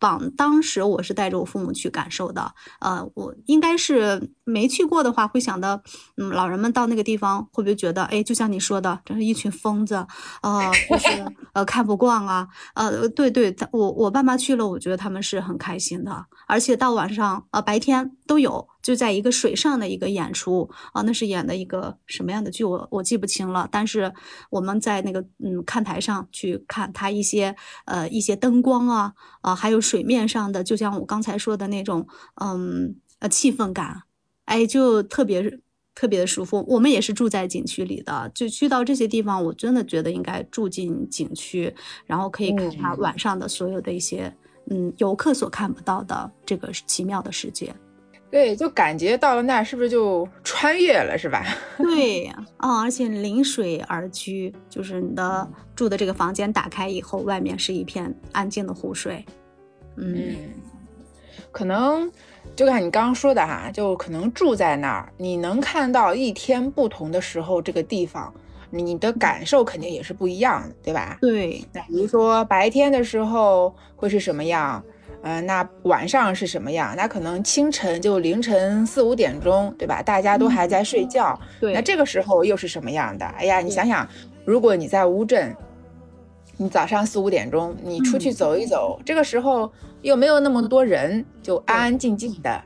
[0.06, 5.82] 榜当时我是带着我父母去感受的，呃，我应该是没去过的话，会想到，
[6.18, 9.96] 嗯，老人们到那个地方会不会觉得，哎，就像你说的，真是一群疯子，
[10.44, 11.08] 呃，就是
[11.54, 18.68] 呃看不惯啊，呃，对对，我我爸妈去了，我觉得他们是很开心的，而且到晚上，呃，白天都有。
[18.82, 23.68] 就在一个水上的一个演出啊，那是演的一个什么样的剧，我我记不清了。
[23.72, 24.14] 但是
[24.52, 34.04] 我们在那个嗯看台上去看它一些呃一些灯光啊啊，还有水面上的，就像我刚才说的那种嗯呃气氛感，
[34.46, 35.60] 哎，就特别
[35.96, 36.64] 特别的舒服。
[36.68, 41.74] 我们也是住在景区里的，就去到这些地方，我真的觉得应该住进景区，
[42.06, 44.36] 然后可以看它晚上的所有的一些
[44.70, 47.74] 嗯游客所看不到的这个奇妙的世界。
[48.32, 51.46] 对，就感觉到了那儿，是不是就穿越了，是吧？
[51.78, 52.26] 对
[52.58, 59.26] 啊，而且临水而居，就是你的住的这个房间打开以后，外面是一片安静的湖水。
[59.96, 60.36] 嗯，
[61.50, 62.12] 可能
[62.58, 68.34] 就看你刚刚说的哈，就可能住在那儿，你能看到一天不同的时候，这个地方
[68.82, 71.18] 你的感受肯定也是不一样的，对吧？
[71.22, 74.84] 对，那比如说白天的时候会是什么样？
[75.22, 76.94] 呃，那晚上是什么样？
[76.96, 80.00] 那可能清晨就凌晨四五点钟，对吧？
[80.00, 81.40] 大家都还在睡觉。
[81.60, 83.26] 对，那这个时候又是什么样的？
[83.26, 84.08] 哎呀，你想想，
[84.46, 85.56] 如果你在乌镇，
[86.58, 89.72] 你早上四五点钟你出去走一走，这个时候
[90.04, 92.62] 又没有那么多人，就安安静静的。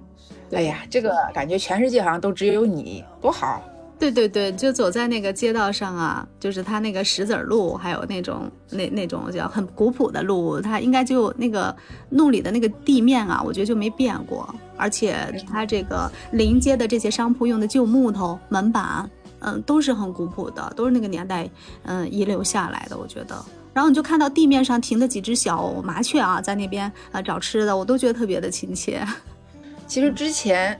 [0.51, 3.63] 哎呀，这个感觉全世界好像都只有你，多好。
[3.99, 11.75] 对对对，就走在那个街道上啊，就是它那个石子路，还有那种那那种叫很古朴的路，它应该就那个
[12.11, 21.49] 路里的那个地面啊，我觉得就没变过，而且它这个临街的这些商铺用的旧木头门板，嗯，都是很古朴的，都是那个年代
[21.83, 23.35] 嗯遗留下来的，我觉得。
[23.73, 29.05] 然后你就看到地面上停的几只小麻雀啊，在那边啊找吃的，我都觉得特别的亲切。
[29.87, 30.79] 其实之前。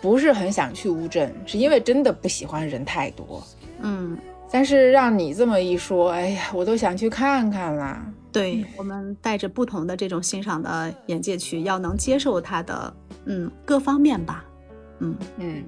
[0.00, 3.42] 不是很想去乌镇，是因为真的不喜欢人太多。
[3.80, 4.16] 嗯，
[4.50, 8.00] 但是让你这么一说，哎呀，我都想去看看了。
[8.30, 12.94] 对我们带着不同的这种欣赏的眼界去，要能接受它的，
[13.24, 14.44] 嗯，各方面吧。
[15.00, 15.64] 嗯嗯。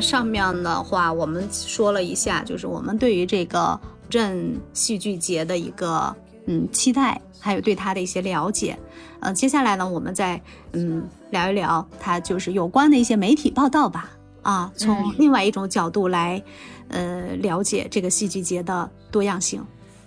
[0.00, 3.78] 上面的话，我们说了一下，就是我们对于这个
[4.08, 6.14] 镇戏剧节的一个
[6.46, 8.78] 嗯期待，还有对它的一些了解。
[9.20, 10.40] 呃，接下来呢，我们再
[10.72, 14.10] 嗯聊一聊它就是有关的一些媒体报道吧。
[14.42, 16.42] 啊，从另外一种角度来
[16.88, 19.62] 呃了解这个戏剧节的多样性。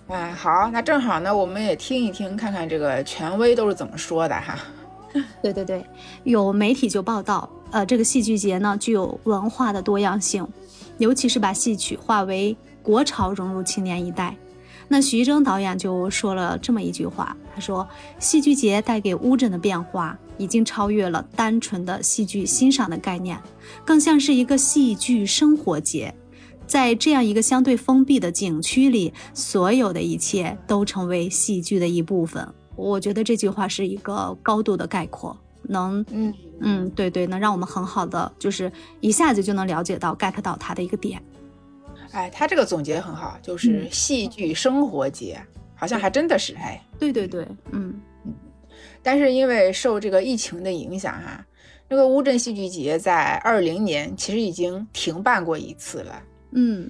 [0.08, 4.58] 哎，好，那正好呢，我们也听一听，看看这个权威都是怎么说的哈。
[5.42, 5.86] 对对对，
[6.24, 10.46] 有媒体就报道，呃，这个戏剧节呢具有文化的多样性，
[10.98, 14.36] 尤其是把戏曲化为国潮融入青年一代。
[14.88, 17.88] 那徐峥导演就说了这么一句话，他说
[18.20, 23.40] ：“戏剧节带给乌镇的变化，已经超越了单纯的戏剧欣赏的概念，
[23.84, 26.14] 更像是一个戏剧生活节。”
[26.66, 32.46] 在这样一个相对封闭的景区里，所有的一切都成为戏剧的一部分。
[32.76, 38.70] 我觉得这句话是一个高度的概括，能，嗯嗯，对对，能让我们很好的就是
[39.00, 41.22] 一下子就能了解到 get 到它的一个点。
[42.12, 45.40] 哎，他这个总结很好，就是戏剧生活节，
[45.74, 48.32] 好像还真的是哎，对对对，嗯嗯。
[49.02, 51.44] 但是因为受这个疫情的影响哈，
[51.88, 56.22] 那个乌镇戏剧节在二零年其实已经停办过一次了。
[56.52, 56.88] 嗯，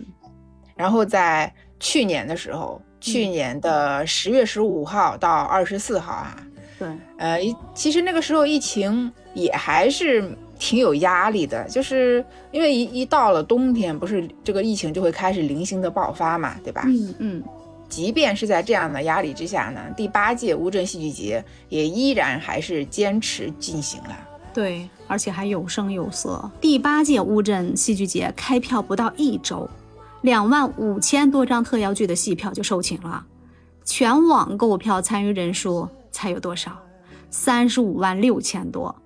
[0.77, 2.81] 然后在去年的时候，
[3.13, 6.37] 去年的十月十五号到二十四号啊，
[6.79, 6.89] 对，
[7.19, 7.39] 呃，
[7.75, 16.83] 其实那个时候疫情也还是挺有压力的，就是因为一一到了冬天，不是这个疫情就会开始零星的爆发嘛，对吧？
[16.87, 17.43] 嗯嗯。
[17.87, 24.19] 即便是在这样的压力之下呢，第八届乌镇戏剧节也依然还是坚持进行了。
[24.53, 26.51] 对，而且还有声有色。
[26.61, 29.69] 第八届乌镇戏剧节开票不到一周，
[30.25, 33.27] 两万五千多张特邀剧的戏票就售罄了。
[33.85, 36.81] 全网购票参与人数才有多少？
[37.29, 38.97] 三十五万六千多。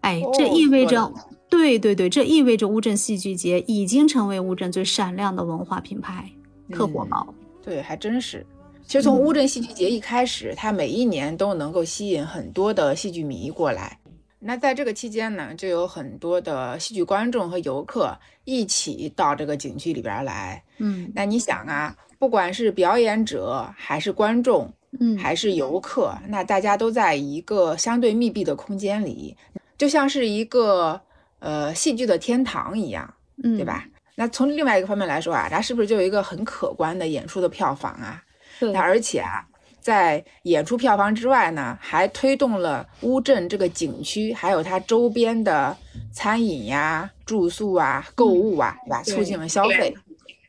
[0.00, 1.12] 哎，这意味着，
[1.48, 6.28] 对对对，这意味着乌镇戏剧节已经成为乌镇最闪亮的文化品牌，
[6.72, 7.32] 特火爆。
[7.62, 8.44] 对，还真是。
[8.84, 14.00] 其实从乌镇戏剧节一开始，它每一年都能够吸引很多的戏剧迷过来。
[14.40, 20.62] 那在这个期间呢，就有很多的戏剧观众和游客一起到这个景区里边来。
[20.78, 29.36] 嗯，那你想啊，不管是表演者还是观众，嗯，还是游客，那大家都在一个相对密闭的空间里，
[29.76, 31.00] 就像是一个
[31.38, 33.86] 呃戏剧的天堂一样，嗯，对吧？
[34.16, 38.22] 那从另外一个方面来说啊，它是不是就有一个很可观的演出的票房啊？
[38.60, 39.46] 对，那而且啊。
[39.84, 45.76] 在演出票房之外呢，还推动了乌镇这个景区，还有它周边的
[46.10, 49.02] 餐饮呀、住宿啊、购物啊，对吧？
[49.02, 49.94] 促进了消费。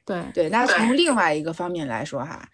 [0.05, 2.47] 对对，那从另外一个方面来说哈，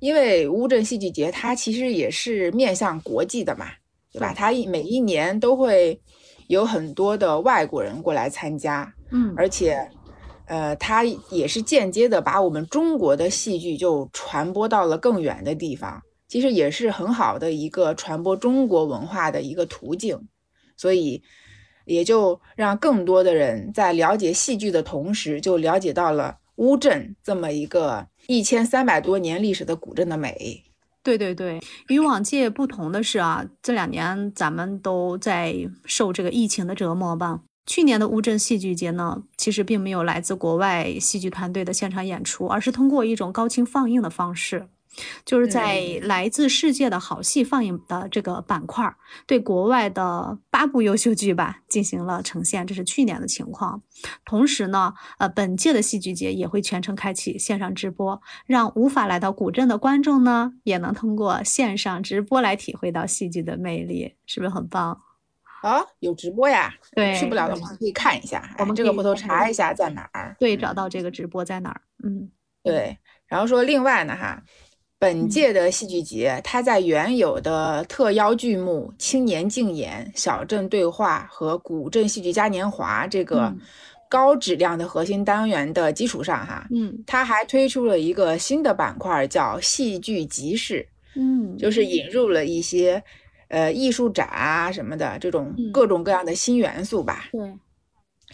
[0.00, 3.66] 因为乌镇戏剧节它其实也是面向国际的嘛，
[4.12, 4.34] 对吧？
[4.36, 6.00] 它每一年都会
[6.48, 9.88] 有很多的外国人过来参加，嗯，而且，
[10.46, 16.02] 呃，它也是间接的把我们中国的戏剧就传播到了更远的地方。
[16.28, 20.28] 其实也是很好的一个传播中国文化的一个途径，
[20.76, 21.22] 所以
[21.84, 30.64] 也就让更多的人在了解戏剧的同时，就了解到了乌镇这么一个一千三百多年历史的古镇的美。
[31.02, 35.54] 对对对，与往届不同的是啊，这两年咱们都在
[35.84, 37.42] 受这个疫情的折磨吧。
[37.66, 44.68] 去年的乌镇戏剧节呢，其实并没有来自国外戏剧团队的现场演出，而是通过一种高清放映的方式。
[45.24, 48.94] 就是在来自世界的好戏放映的这个板块，
[49.26, 53.82] 对国外的八部优秀剧吧进行了呈现，这是去年的情况。
[54.24, 65.00] 同时呢，呃，本届的戏剧节也会全程开启线上直播，让无法来到古镇的观众呢，也能通过线上直播来体会到戏剧的魅力，是不是很棒？
[65.62, 66.74] 啊，有直播呀？
[66.94, 68.54] 对，去不了的话可以看一下。
[68.58, 70.36] 我们这个回头查一下在哪儿？
[70.38, 71.80] 对，找到这个直播在哪儿？
[72.04, 72.30] 嗯，
[72.62, 72.98] 对。
[73.26, 74.42] 然后说另外呢，哈。
[75.04, 83.54] 本届的戏剧节，它在原有的特邀剧目《青年竞演》《小镇对话》和《古镇戏剧嘉年华》这个
[84.08, 93.02] 高质量的核心单元的基础上，哈，嗯，它还推出了一个新的板块，叫戏剧集市，嗯，就是引入了一些
[93.48, 97.52] 呃艺术展啊什么的这种各种各样的新元素吧，对，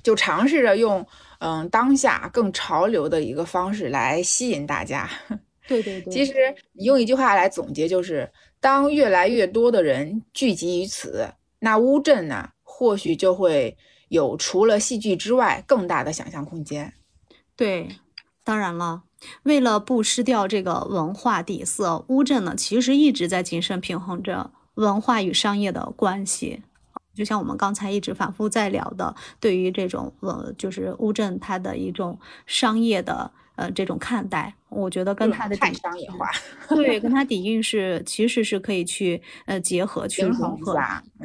[0.05, 1.05] 就尝试着用
[1.41, 5.11] 嗯当下更潮流的一个方式来吸引大家。
[5.71, 6.33] 对对对，其实
[6.73, 13.77] 用一句话来总结，就是当越来越多的人聚集于此，那乌镇呢，或许就会
[14.09, 16.93] 有除了戏剧之外更大的想象空间。
[17.55, 17.89] 对，
[18.43, 19.05] 当然了，
[19.45, 26.62] 为了不失掉这个文化底色，乌镇呢其实一直在谨慎平衡着文化与商业的关系。
[27.14, 33.31] 就像我们刚才一直反复在聊的，对于这种呃，就是乌镇它的一种商业的。
[33.57, 36.31] 呃，这种看待，我觉得跟它的太商业化，
[36.68, 40.77] 对，跟 它底蕴是其实是可以去呃结合去融合，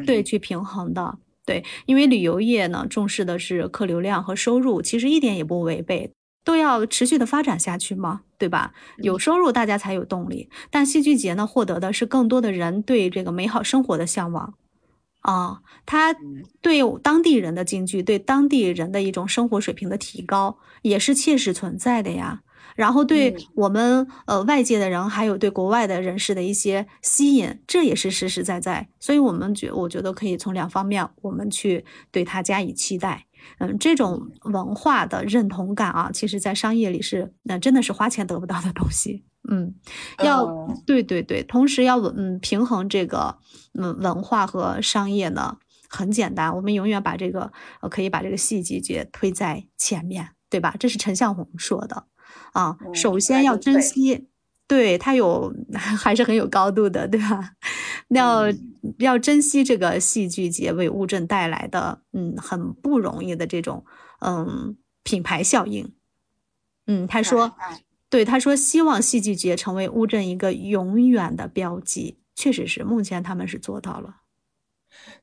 [0.06, 6.12] 对，去平衡的，对，因为旅游业呢重视的是客流量和收入，其实一点也不违背，
[6.44, 8.74] 都要持续的发展下去嘛，对吧？
[8.98, 14.54] 有收入大家才有动力，但戏剧节呢获得的是更多的人对这个美好生活的向往。
[15.22, 16.16] 啊，他
[16.62, 22.44] 对当地人的京剧，对当地人的一种生活水平的提高，也是切实存在的呀。
[22.76, 28.90] 然后对我们呃外界的人，还有对国外的人士的一些吸引，这也是实实在在。
[29.00, 33.26] 所以，我们觉我觉得可以从两方面，我们去对它加以期待。
[33.60, 39.24] 嗯，这种文化的认同感啊，其实在商业里是那真的是花钱得不到的东西。
[39.48, 39.76] 嗯，
[40.24, 43.38] 要对对对，同时要嗯平衡这个
[43.80, 45.58] 嗯文化和商业呢，
[45.88, 47.52] 很简单，我们永远把这个
[47.82, 50.76] 呃可以把这个戏剧节推在前面，对吧？
[50.80, 52.08] 这是陈向红说的
[52.56, 54.28] 啊，首先要珍惜。
[54.68, 57.52] 对他有 还是很有高度的，对吧？
[58.08, 58.46] 要
[58.98, 63.86] 要珍惜这个戏剧节为乌镇带来的，嗯，很不容易的这种，
[64.22, 65.94] 嗯，品牌效应。
[66.88, 67.56] 嗯，他说，
[68.10, 72.18] 对他说，希望戏剧节成为乌镇一个永远的标记。
[72.36, 74.16] 确实是，目前他们是做到了。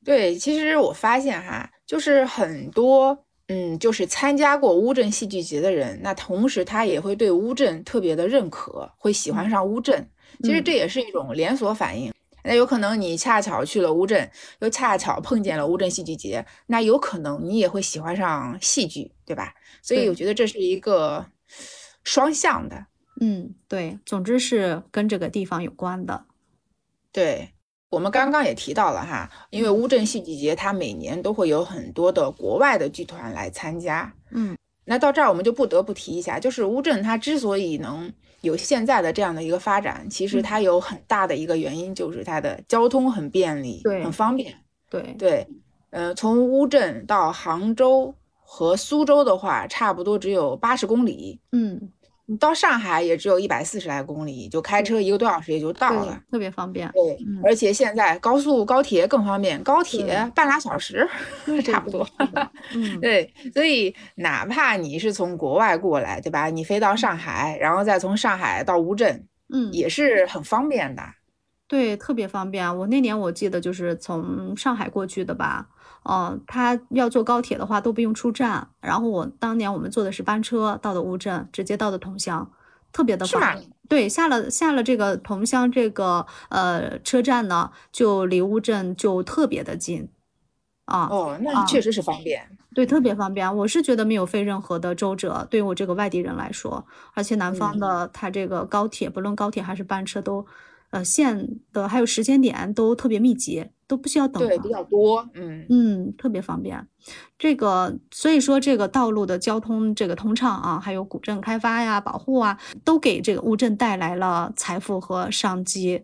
[0.05, 3.24] 对，其实我发现哈，就是很多。
[3.53, 10.09] 嗯，就是参加过乌镇戏剧节的人，那同时他也会对乌镇特别的认可，会喜欢上乌镇。
[10.43, 12.11] 其实这也是一种连锁反应。
[12.45, 14.31] 那有可能你恰巧去了乌镇，
[14.61, 19.55] 又恰巧碰见了乌镇戏剧节，那有可能你也会喜欢上戏剧，对吧？
[19.83, 21.27] 所以我觉得这是一个
[22.05, 22.87] 双向的。
[23.21, 26.25] 嗯，对，总之是跟这个地方有关的。
[27.13, 27.51] 对。
[27.93, 44.55] 我们刚刚也提到了哈，因为乌镇戏剧节它每年都会有很多的国外的剧团来参加，嗯，那到这儿我们就不得不提一下，就是乌镇它之所以能有现在的这样的一个发展，其实它有很大的一个原因就是它的交通很便利，对，很方便，
[44.88, 45.14] 对。
[45.18, 45.47] 对，
[45.90, 51.90] 呃，从乌镇到杭州和苏州的话，差不多只有八十公里，嗯。
[52.33, 56.91] 你到上海也只有一百四十来公里，就开车一个多小时也就到了，特别方便。
[56.93, 61.07] 对，而且现在高速高铁更方便，高铁半拉小时
[61.62, 62.09] 差不多。
[62.74, 66.49] 嗯， 对，所以哪怕你是从国外过来，对吧？
[66.49, 71.03] 你飞到上海，然后再从上海到乌镇，嗯，也是很方便的。
[71.68, 72.74] 对，特别方便。
[72.78, 75.66] 我那年我记得就是从上海过去的吧。
[76.05, 82.51] 哦，他要坐高铁的话都不用出站，然后我当年我们坐的是班车到的乌镇，直接到的桐乡，
[82.93, 83.71] 特别的方便。
[83.89, 90.09] 对，下了下了这个桐乡这个呃车站呢，就离乌镇就特别的近。
[90.87, 92.45] 啊，哦，那确实是方便。
[92.75, 93.57] 对，特别方便。
[93.59, 96.85] 我是觉得没有费任何的周折，对我这个外地人来说，
[97.15, 100.45] 而且南方的他这个高铁，不论高铁还是班车都。
[100.93, 104.47] 呃，线的还有时间点都特别密集，都不需要等。
[104.47, 106.86] 对，比较多，嗯嗯，特别方便。
[107.38, 116.03] 这个所以说，这个道路的交通这个通畅啊，还有古镇开发呀、保护啊，都给这个乌镇带来了财富和商机。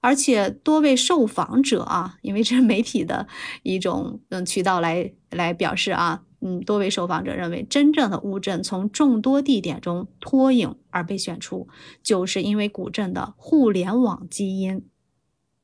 [0.00, 3.26] 而且多位受访者啊，因为这是媒体的
[3.62, 6.22] 一种嗯渠道来来表示啊。
[6.46, 11.66] 嗯，多位受访者认为，真正的乌镇从众多地点中脱颖而被选出，
[12.02, 14.84] 就是因为古镇的互联网基因。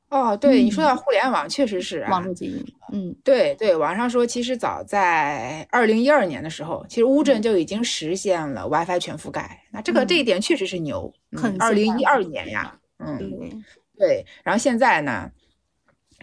[0.09, 2.65] 哦，对你说到互联网，确实是网络基因。
[2.93, 9.63] 嗯，对对，网上说，其实早在二零一二年的时候，其实乌镇就已经实现了 WiFi 全覆盖。
[9.71, 12.75] 那这个这一点确实是牛，很二零一二年呀。
[12.99, 13.21] 嗯，
[13.99, 14.25] 对。
[14.43, 15.31] 然后现在呢？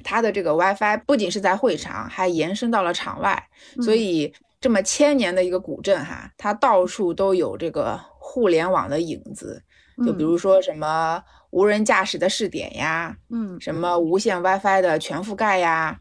[0.03, 3.49] 它的这个 WiFi 不仅是在会场，还延伸到了场外，
[3.81, 4.31] 所以
[4.67, 9.63] 这么千年的一个古镇哈，它到处都有这个互联网的影子。
[10.05, 15.97] 就比如说什么无人驾驶的试点呀，嗯，什么无线 WiFi 的全覆盖呀，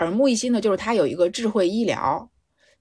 [0.00, 2.30] 耳目一新的就是它有一个智慧医疗。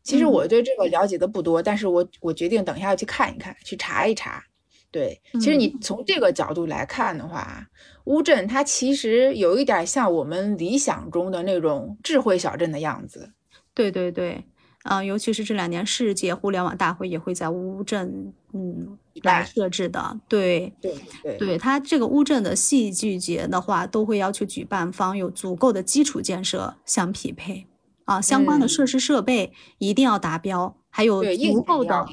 [0.04, 4.44] 其实我对这个了解的不多，但是我我决定等一下要去看一看，去查一查。
[4.92, 7.66] 对，其实你从这个角度来看的话。
[8.04, 13.32] 乌镇它其实有一点像我们理想中的那种智慧小镇的样子。
[13.74, 14.44] 对对对，
[14.84, 20.20] 啊，尤其是这两年世界互联网大会也会在乌镇，嗯，来设置的。
[20.28, 27.68] 对对对，对它这个乌镇的戏剧节的话，都会要求举办方有足够的基础建设相匹配，
[28.06, 32.08] 啊，相关的设施设备一定要达标，还有足够的。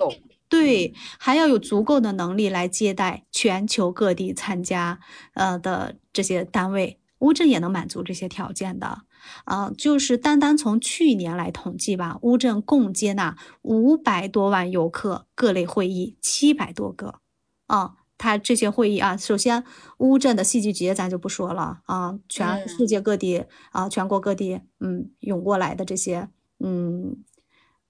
[0.51, 4.99] 对，还要有足够的能力来接待全球各地参加
[5.35, 9.03] 呃的这些单位，乌镇也能满足这些条件的。
[9.45, 17.21] 啊，就是单单从去年来统计吧，乌镇共接纳五百多万游客，各类会议七百多个。
[17.67, 19.65] 啊，它这些会议啊，首先
[19.99, 26.29] 乌镇的戏剧节咱就不说了啊，全世界各地啊，全国各地嗯涌过来的这些
[26.61, 27.25] 嗯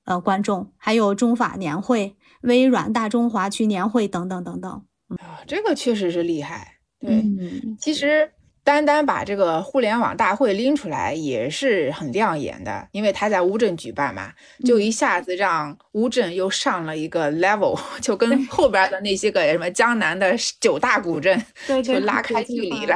[0.05, 2.17] 呃观众，还有中法年会。
[2.43, 4.71] 微软大中华区年会等等等等，
[5.09, 6.79] 啊，这个确实是厉害。
[7.01, 8.31] 对，嗯其实
[8.69, 14.31] 单单把这个互联网大会拎出来也是很亮眼的，因为他在乌镇举办嘛，
[14.63, 21.43] 就一下子让乌镇又上了一个 level， 就跟后边的那些个什么江南的九大古镇
[21.83, 22.95] 就拉开距离了。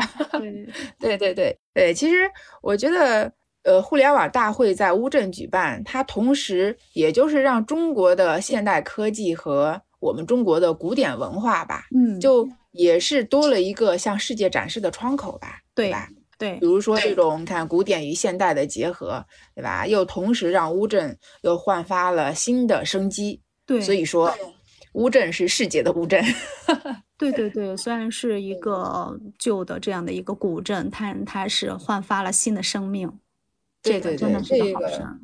[1.01, 3.33] 对 对对对，其实我觉得。
[3.65, 16.09] 呃，互联网大会在乌镇举办，它同时也就是让中国的现代科技和我们中国的古典文化吧，嗯，就也是多了一个向世界展示的窗口吧，对吧？
[16.39, 19.87] 对，比如说这种看古典与现代的结合，对吧？
[19.87, 24.35] 又同时让乌镇又焕发了新的生机，对，所以说
[24.95, 26.21] 乌镇是世界的乌镇。
[27.17, 33.21] 对对 对，虽然是一个旧的这样的一个古镇，但它是焕发了新的生命。
[33.81, 35.19] 对对对，这个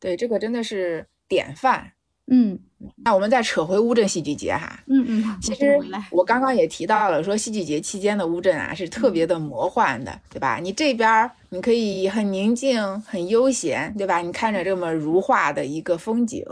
[0.00, 1.92] 对这个真的是典范。
[2.26, 2.58] 嗯，
[3.02, 4.78] 那我们再扯回乌镇戏剧节哈。
[4.86, 5.78] 嗯嗯，其实
[6.10, 10.58] 我刚刚也提到了，说戏剧节期间的乌镇啊是特别的魔幻的，对吧？
[10.62, 14.18] 你这边你可以很宁静、很悠闲，对吧？
[14.18, 16.44] 你看着这么如画的一个风景，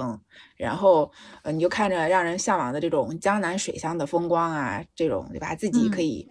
[0.56, 1.10] 然后
[1.42, 5.54] 呃，你就看着让人向往的这种江南水乡的风光啊，这种对吧？
[5.54, 6.30] 自己可以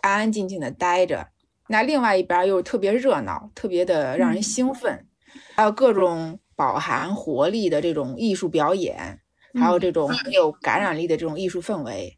[0.00, 1.28] 安安静静的待着。
[1.68, 5.06] 那另外一边又特别热闹，特别的让人兴奋，
[5.54, 6.38] 还有各种。
[6.58, 9.20] 饱含活力的这种艺术表演，
[9.58, 12.16] 还有这种很有感染力的这种艺术氛围，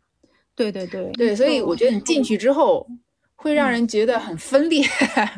[0.55, 2.87] 对对对对，所以我觉得你进去之后。
[3.41, 4.83] 会让人觉得很分裂，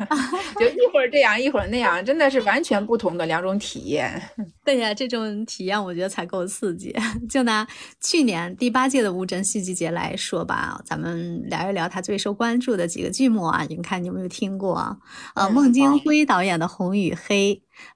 [0.59, 4.19] 就一会儿这样，一会儿那样，真的是完全不同的两种体验。
[4.65, 6.95] 对呀，这种体验我觉得才够刺激。
[7.29, 7.65] 就拿
[7.99, 13.63] 去年第八届的乌镇戏剧节来说吧，咱们聊一聊他最受关注的几个剧目啊。
[13.69, 14.99] 你看你有没有听过？
[15.35, 17.53] 呃，孟京辉导演的《红与黑》，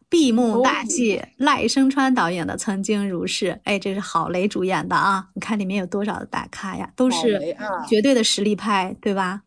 [0.07, 3.47] 闭幕大戏赖声川导演的《曾经如是》。
[3.63, 5.29] 哎，这是郝蕾主演的啊。
[5.33, 6.91] 你看里面有多少的大咖呀？
[6.95, 7.57] 都是
[7.89, 9.41] 绝对的实力派，对吧？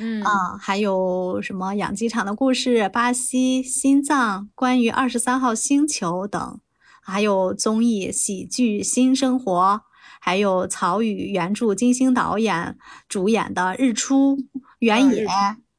[0.00, 6.60] 嗯啊，还有什么养鸡场的故事、巴西心脏、关于二十三号星球等，
[7.02, 9.82] 还有综艺喜剧新生活，
[10.20, 12.78] 还有曹禺原著金星导演
[13.08, 14.36] 主演的《日出》
[14.78, 15.26] 原野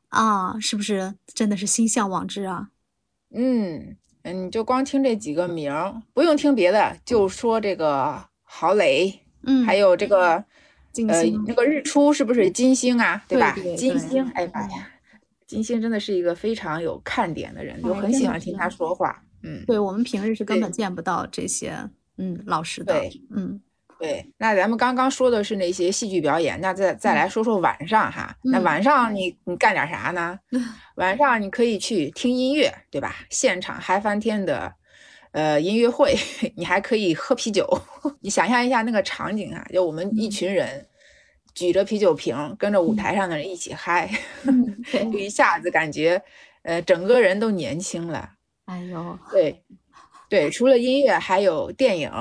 [0.09, 2.67] 啊，是不是真的是心向往之啊？
[3.33, 10.43] 嗯嗯，你就光听这几个名儿，不用听别的，就说这个郝蕾，嗯，还有这个。
[11.07, 13.23] 呃，那个日出是不是金星啊？
[13.27, 13.55] 对吧？
[13.77, 14.91] 金星，哎呀，
[15.47, 19.23] 金星真的是一个非常有看点的人，就很喜欢听他说话。
[19.43, 21.73] 嗯，对我们平日是根本见不到这些
[22.17, 23.01] 嗯老师的。
[23.33, 23.61] 嗯，
[23.97, 24.25] 对。
[24.37, 28.35] 那咱们刚刚说的是那些戏剧表演，那再再来说说晚上哈。
[28.43, 30.37] 那晚上你你干点啥呢？
[30.95, 33.15] 晚上你可以去听音乐，对吧？
[33.29, 34.73] 现场嗨翻天的。
[35.31, 36.15] 呃，音乐会，
[36.55, 37.67] 你还可以喝啤酒。
[38.21, 40.85] 你想象一下那个场景啊，就我们一群人
[41.53, 44.09] 举着啤酒瓶，跟着舞台上的人一起嗨，
[44.91, 46.21] 就一下子感觉，
[46.63, 48.31] 呃，整个人都年轻了。
[48.65, 49.63] 哎呦，对。
[50.29, 52.11] 对，除了音乐，还有电影、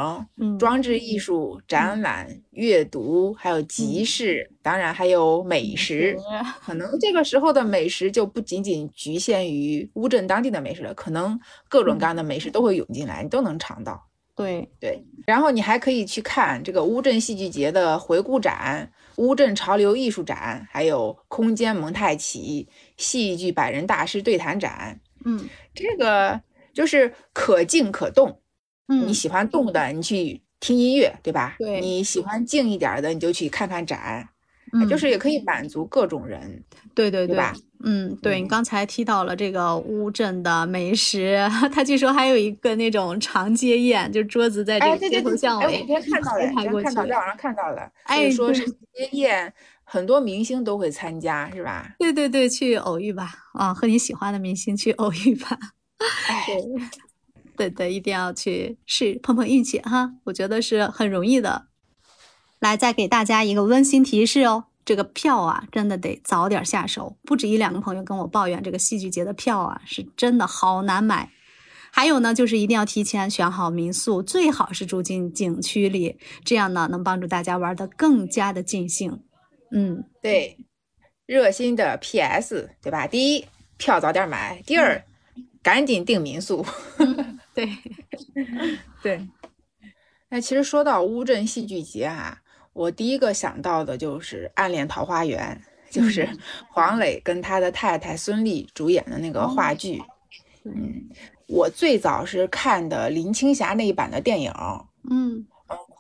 [0.59, 6.14] 装置艺术、展览、阅读，还有集市，当然还有美食。
[6.60, 11.40] 可能这个时候的美食就不仅仅局限于乌镇当地的美食了，可能
[11.70, 14.06] 各种各样的美食都会涌进来，你都能尝到。
[14.36, 25.00] 对对，然后你还可以去看这个乌镇戏剧节的回顾展、乌镇潮流艺术展，还有空间蒙太奇戏剧百人大师对谈展。
[25.24, 26.42] 嗯，这个。
[26.74, 28.40] 就是可静可动，
[28.86, 31.56] 嗯，你喜欢动的，你去听音乐，对吧？
[31.58, 34.28] 对，你喜欢静一点的，你就去看看展，
[34.72, 36.62] 嗯，就是也可以满足各种人，
[36.94, 37.54] 对对对吧？
[37.84, 41.38] 嗯，对你刚才提到了这个乌镇的美食，
[41.72, 49.52] 他据说还有一个那种长街宴，就桌子在这个街头巷尾，哎，我今天看到了，看到在网上看到了，哎，说是街宴
[49.84, 51.94] 很多明星都会参加，是吧？
[51.98, 55.56] 对对对，去偶遇吧，啊，和你喜欢的明星去偶遇吧。
[57.56, 61.67] 对，对对，一定要去试碰碰运气哈，我觉得是很容易的。
[62.61, 67.16] 来，再给大家一个温馨提示哦，这个票啊，真的得早点下手。
[67.22, 71.30] 不止一两个朋友跟我抱怨，这个戏剧节的票啊，是真的好难买。
[71.90, 79.22] 还有呢，就是一定要提前选好民宿，最好是住进景区里，这样呢，能帮助大家玩的更加的尽兴。
[79.70, 80.59] 嗯，对，
[81.26, 82.70] 热心的 P.S.
[82.82, 83.06] 对吧？
[83.06, 83.46] 第一，
[83.76, 85.04] 票早点买；第二。
[85.61, 86.64] 赶紧订民宿，
[87.52, 87.68] 对
[89.02, 89.28] 对。
[90.30, 92.38] 那其实说到乌镇戏剧节啊，
[92.78, 95.60] 我第一个想到的就是《暗恋桃花源》，
[95.94, 96.28] 就是
[96.70, 100.00] 黄磊跟他的太太孙俪主演的那个话剧。
[100.64, 101.08] 嗯，
[101.48, 104.52] 我最早是看的林青霞那一版的电影，
[105.10, 105.46] 嗯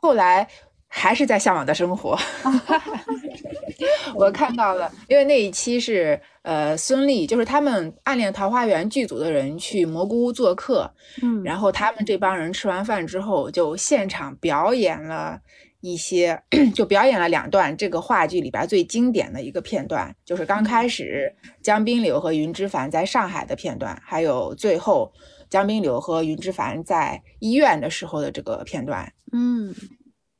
[0.00, 0.48] 后来。
[0.90, 2.18] 还是在向往的生活，
[4.16, 10.90] 我看到了，因为那一期是呃孙俪，就是他们《暗恋桃花源》剧组的人去蘑菇屋做客，
[11.22, 15.38] 嗯，然后他们这帮人吃完饭之后就现场表演了
[15.80, 16.42] 一些，
[16.74, 25.12] 就表演了两段这个话剧里边最经典的一个片段，就是刚开始江滨柳和云之凡在上海的片段，还有最后
[25.48, 29.12] 江滨柳和云之凡在医院的时候的这个片段。
[29.32, 29.72] 嗯，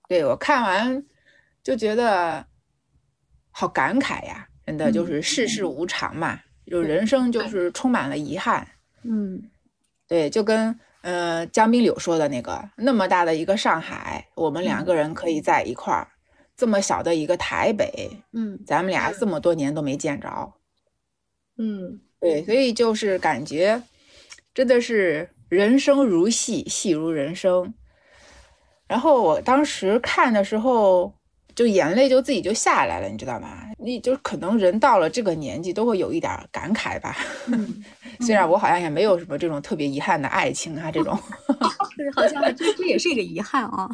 [0.09, 1.05] 对我看完
[1.62, 2.45] 就觉得
[3.51, 8.66] 好感慨呀，真的就是世事无常嘛，就人生就是充满了遗憾。
[9.05, 9.41] 嗯，
[10.09, 10.78] 对，就跟。
[11.03, 16.09] 呃，江滨柳说的那个，那么大的一个上海，我们两个人可以在一块儿；
[16.57, 20.53] 这么小的一个台北，嗯，咱们俩这么多年都没见着。
[21.57, 23.83] 嗯，对，所以就是感觉
[24.53, 27.75] 真的是人生如戏，戏如人生。
[28.87, 31.15] 然后我当时看的时候，
[31.59, 33.65] 就眼泪就自己就下来了，你知道吗？
[33.81, 37.17] 你就可能人到了这个年纪，都会有一点感慨吧。
[38.21, 41.19] 虽然我好像也没有什么这种特别遗憾的爱情啊，这种，
[42.15, 43.89] 好像这这也是一个遗憾啊。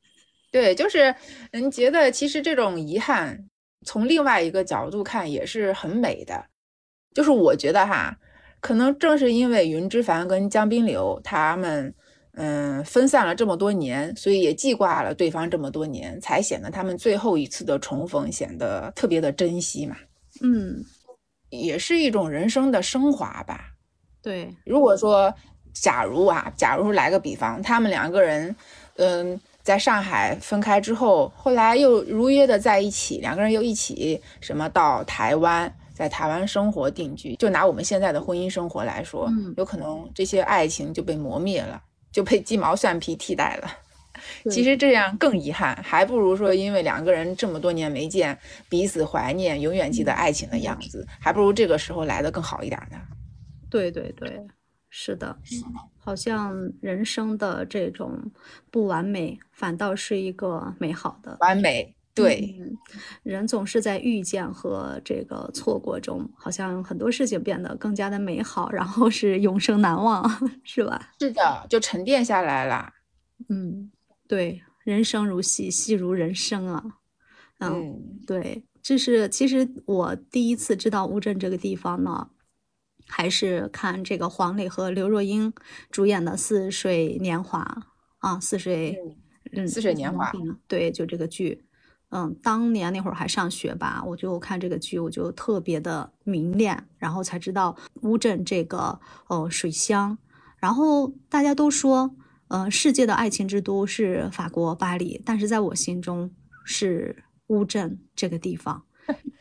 [0.52, 1.14] 对，就是
[1.52, 3.48] 嗯，觉得其实这种遗憾，
[3.86, 6.44] 从另外一个角度看也是很美的。
[7.14, 8.14] 就是我觉得哈，
[8.60, 11.94] 可能正是因为云之凡跟江滨柳他们
[12.36, 19.96] 嗯分散了这么多年，所以也记挂了对方这么多年，才显得他们最后一次的重逢显得特别的珍惜嘛。
[20.40, 20.84] 嗯。
[21.48, 23.70] 也是一种人生的升华吧。
[24.20, 25.32] 对，如果说，
[25.72, 28.54] 假如啊，假如来个比方，他们两个人，
[28.96, 37.36] 嗯，在上海分开之后，后来又如约的在一起，两个人又一起什么到台湾，在台湾生活定居。
[37.36, 41.80] 就拿我们现在的婚姻生活来说，有可能这些爱情就被磨灭了，
[42.16, 43.70] 就被鸡毛蒜皮替代了。
[44.50, 48.38] 其实这样更遗憾，还不如说因为两个人这么多年没见，
[48.70, 52.96] 彼此怀念，永远记得爱情的样子，还不如这个时候来的更好一点呢。
[53.68, 54.40] 对对对，
[54.88, 55.36] 是的，
[55.98, 58.18] 好像人生的这种
[58.70, 61.94] 不完美，反倒是一个美好的完美。
[62.16, 62.58] 对，
[63.22, 70.28] 人总是在遇见和这个错过中，好像很多事情变得更加的美好，然后是永生难忘，
[70.64, 71.12] 是吧？
[71.20, 72.92] 是的，就沉淀下来了。
[73.48, 73.92] 嗯。
[74.28, 76.82] 对，人生如戏，戏如人生啊。
[77.60, 82.30] 嗯，对，这是其实我第一次知道乌镇这个地方呢，
[83.06, 85.52] 还是看这个黄磊和刘若英
[85.92, 87.62] 主演的《似水年华》
[88.18, 88.94] 啊，《似水》
[89.52, 90.32] 嗯，《似水年华》
[90.66, 91.64] 对，就这个剧。
[92.10, 100.16] 嗯，当年那会儿还上学吧，我就看这个剧，我就特别的迷恋，然后才知道乌镇这个呃水乡，
[100.58, 102.14] 然后大家都说。
[102.48, 106.30] 呃，世界的爱情之都是法国巴黎，但是在我心中
[106.64, 108.84] 是乌镇这个地方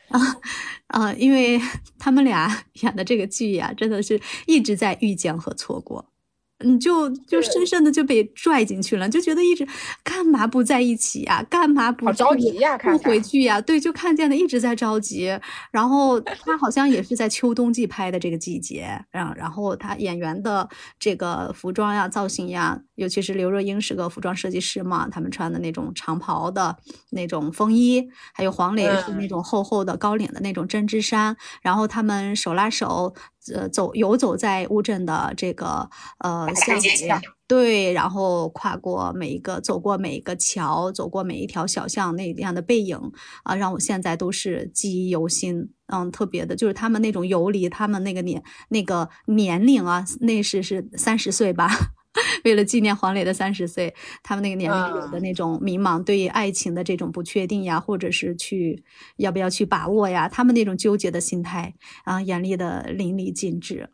[0.09, 0.19] 啊
[0.89, 1.61] 啊， 因为
[1.99, 6.11] 他们俩 演的这个剧呀，真的是一直在遇见和错过。
[6.65, 9.65] 你就就深深的就被拽进去了，就觉得一直
[10.03, 11.45] 干嘛不在一起呀？
[11.47, 12.75] 干嘛不着急呀？
[12.79, 13.61] 不回去呀？
[13.61, 15.39] 对，就看见的一直在着急。
[15.71, 20.67] 然后他好像也是在秋冬季拍的这个季节，然然后他演员的
[20.99, 26.75] 这个服装呀、造型呀，尤其是刘若英是个服装设计师嘛，他们穿的那种长袍的
[27.11, 33.13] 那种风衣，还有黄磊是那种厚厚的高领的那种针织衫，然后他们手拉手。
[33.53, 35.89] 呃，走游走在乌镇的这个
[36.19, 36.87] 呃巷子，
[37.47, 42.99] 对，然后跨过每一个，走过每一个桥，走过每一条小巷，那样的背影
[43.43, 45.69] 啊，让我现在都是记忆犹新。
[45.87, 51.69] 嗯，特别的，就是他们那种游离，他们那个年那个年龄啊，那是是三十岁吧。
[52.43, 53.93] 为了纪念黄磊的三十岁，
[54.23, 58.83] 他们那个年龄有的那种迷茫，对于爱情的这种不确定呀，或者是去
[59.17, 63.89] 要不要去把握呀，他们那种纠结的心态啊，演绎的淋漓尽致。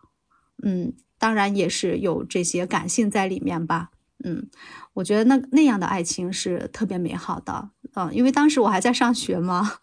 [0.63, 3.89] 嗯，当然也是有这些感性在里面吧。
[4.23, 4.47] 嗯，
[4.93, 7.71] 我觉得那那样的爱情是特别美好的。
[7.95, 9.79] 嗯，因为当时我还在上学嘛，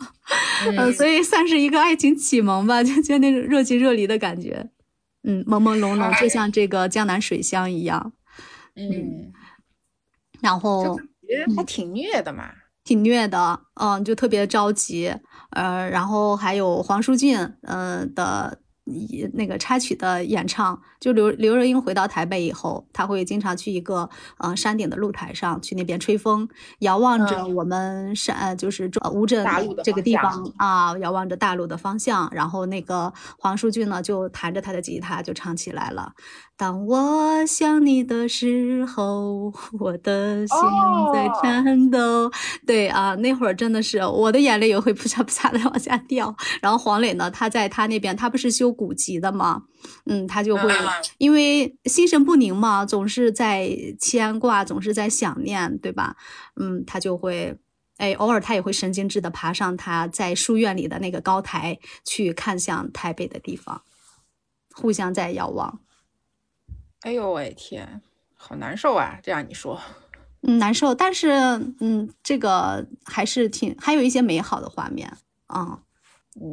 [0.77, 4.71] 嗯，所以算是一个爱情启蒙吧，就就那种热情热离的感觉。
[5.25, 8.13] 嗯，朦朦胧胧，就像这个江南水乡一样。
[8.79, 9.33] 嗯，
[10.41, 10.97] 然后
[11.57, 12.51] 还挺虐的嘛，
[12.85, 15.13] 挺虐的，嗯，就特别着急，
[15.51, 18.61] 呃，然后还有黄舒骏，嗯的。
[19.35, 24.09] 那个插曲的演唱，就刘刘若英回到台北以后，她会经常去一个
[24.39, 26.49] 呃山顶的露台上去那边吹风，
[26.79, 29.47] 遥望着我们山，就是乌镇
[29.85, 32.31] 这个地方啊，遥望着大陆的方向。
[32.33, 36.15] 然后那个黄舒骏呢，就弹着他的吉他就唱起来了。
[36.59, 40.59] 当我想你的时候， 我的心
[41.15, 42.29] 在颤抖。
[42.67, 46.35] 对啊，那会儿真的是我的眼泪也会扑嚓扑嚓的往下掉。
[46.61, 49.63] 然后黄磊呢，他在他那边，他不是修古籍的吗？
[50.07, 50.75] 嗯，他就会
[51.19, 56.17] 因为心神不宁嘛，总是在牵挂，总是在想念，对吧？
[56.57, 57.57] 嗯，他就会
[57.99, 63.83] 哎，偶尔他也会神经质的爬上他在书院里的那个高台去看向台北的地方，
[64.75, 65.79] 互相在遥望。
[67.03, 68.03] 哎呦喂天，
[68.35, 69.19] 好难受啊！
[69.23, 69.81] 这样你说，
[70.43, 71.31] 嗯，难受，但是
[71.81, 75.81] 嗯，这个还是挺还有一些美好的画面啊。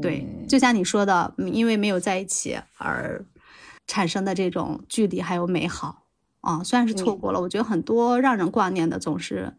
[0.01, 3.23] 对，就像你说的，因为没有在一起而
[3.85, 6.03] 产生的这种距离还有美好
[6.41, 9.53] 啊，虽然是错过了，我觉得很多让人挂念的总是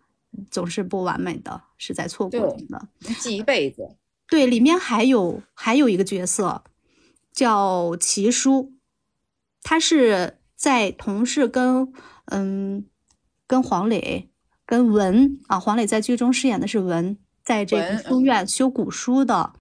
[0.50, 2.88] 总是不完美的，是在错过中的，
[3.20, 3.96] 记一辈子。
[4.28, 6.64] 对，里面还有还有一个角色
[7.32, 8.72] 叫齐叔，
[9.62, 11.92] 他是在同事跟
[12.26, 12.86] 嗯
[13.46, 14.30] 跟黄磊
[14.64, 19.52] 跟文啊，黄磊在剧中饰演的是文，在这个书院修古书的。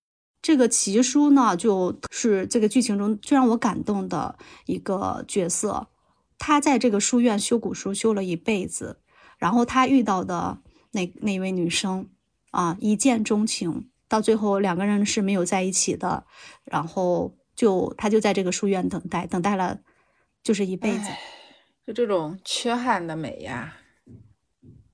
[0.42, 4.38] 这个奇书呢，就是这个剧情中最让我感动的
[4.68, 5.88] 一个角色。
[6.38, 9.00] 他在这个书院修古书修了一辈子，
[9.40, 10.60] 然后他遇到的
[10.92, 12.08] 那那位女生
[12.52, 16.26] 啊，一见钟情，到最后两个人是没有在一起的。
[16.64, 19.80] 然后就他就在这个书院等待，等待了
[20.46, 21.10] 就是一辈子。
[21.86, 23.76] 就这种缺憾的美呀，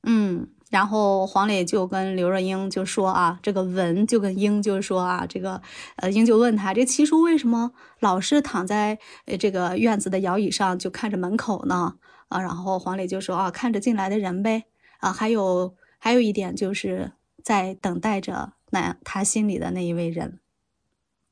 [0.02, 0.50] 嗯。
[0.72, 5.62] 然后黄磊就跟刘若英就说啊，这个文就跟英就说啊，这个
[5.98, 11.98] 呃英就问他，这七叔为什么老是躺在呃这个院子的摇椅上就看着门口呢？
[12.30, 14.64] 啊，然后黄磊就说啊，看着进来的人呗。
[15.00, 17.12] 啊，还有还有一点就是
[17.44, 20.40] 在等待着那他心里的那一位人。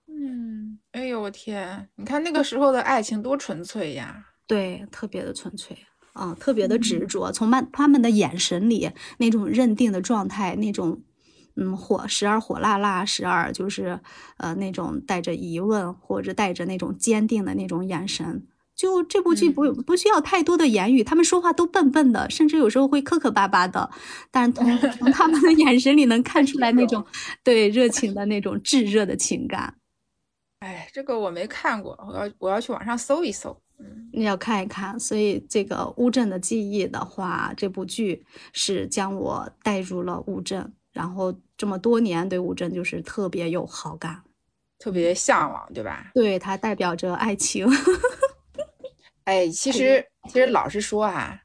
[0.07, 4.25] 嗯，哎呦我天，你看那个时候的爱情多纯粹呀！
[4.47, 5.77] 对，特别的纯粹。
[6.13, 11.03] 啊，特别的执着，从慢他们的眼神里那种认定的状态，那种
[11.55, 13.99] 嗯火时而火辣辣，时而就是
[14.37, 18.43] 呃那种带着疑问或者带着那种坚定的那种眼神，
[18.75, 23.89] 就这部剧不不需要太多的言语，他们说话都笨笨的，甚至有时候会磕磕巴巴的，
[24.31, 27.05] 但是从从他们的 眼神里能看出来那种
[27.43, 29.75] 对热情的那种炙热的情感。
[30.59, 33.55] 哎，这个我没看过，我要我要去网上搜一搜。
[34.11, 44.21] 你要看一看，所以这个乌镇的记忆的话，这部剧是将我带入了乌镇，然后这么多年对乌镇就是特别有好感，
[44.77, 46.11] 特别向往，对吧？
[46.13, 47.65] 对，它代表着爱情。
[49.23, 51.39] 哎，其实其实老实说啊，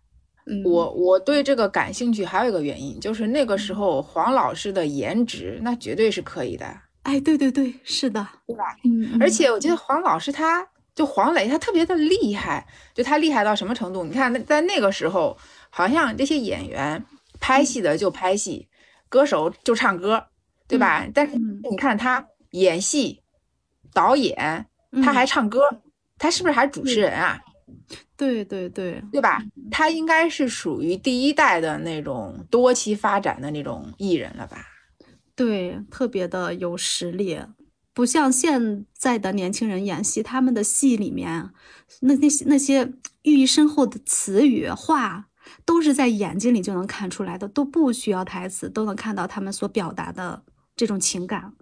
[0.64, 6.66] 我我对这个感兴趣，还有一个原因就是那个时候黄老师的颜值那绝对是可以的。
[7.04, 8.76] 哎，对对对，是的，对吧？
[8.84, 10.66] 嗯，而且我觉得黄老师他。
[10.94, 14.04] 就黄磊，他特别的厉害，就他厉害到什么程度？
[14.04, 15.36] 你看，在那个时候，
[15.68, 17.04] 好像这些演员
[17.40, 18.68] 拍戏的就拍戏，
[19.08, 20.24] 歌手就唱歌，
[20.68, 21.04] 对吧？
[21.12, 21.36] 但是
[21.68, 23.20] 你看他演戏、
[23.92, 24.64] 导演，
[25.02, 25.62] 他还唱歌，
[26.16, 27.40] 他是不是还主持人啊？
[28.16, 29.42] 对对对，对吧？
[29.72, 34.64] 他应该是属于第一代的那种多期发展的那种艺人了吧？
[35.36, 37.40] 对，特别的有实力。
[37.92, 41.50] 不像现在的年轻人演戏，他们的戏里面，
[42.00, 45.28] 那那些那些寓意深厚的词语话，
[45.64, 50.42] 都是在眼睛里就能看出来的，都不需要台词，都能看到他们所表达的
[50.74, 51.52] 这种情感。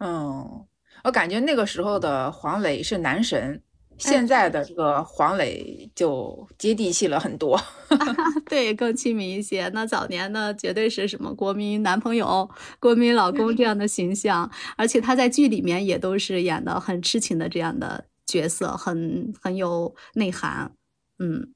[0.00, 0.66] 嗯，
[1.04, 3.62] 我感觉那个时候的黄磊是男神。
[4.10, 7.60] 现在的这个黄磊就接地气了很多，
[8.50, 9.68] 对，更亲民一些。
[9.72, 12.50] 那早年呢，绝对是什么国民男朋友、
[12.80, 20.72] 国民老公这样的形象，而且他在剧里面也都是演的很痴情的这样的角色，很很有内涵。
[21.18, 21.52] 嗯，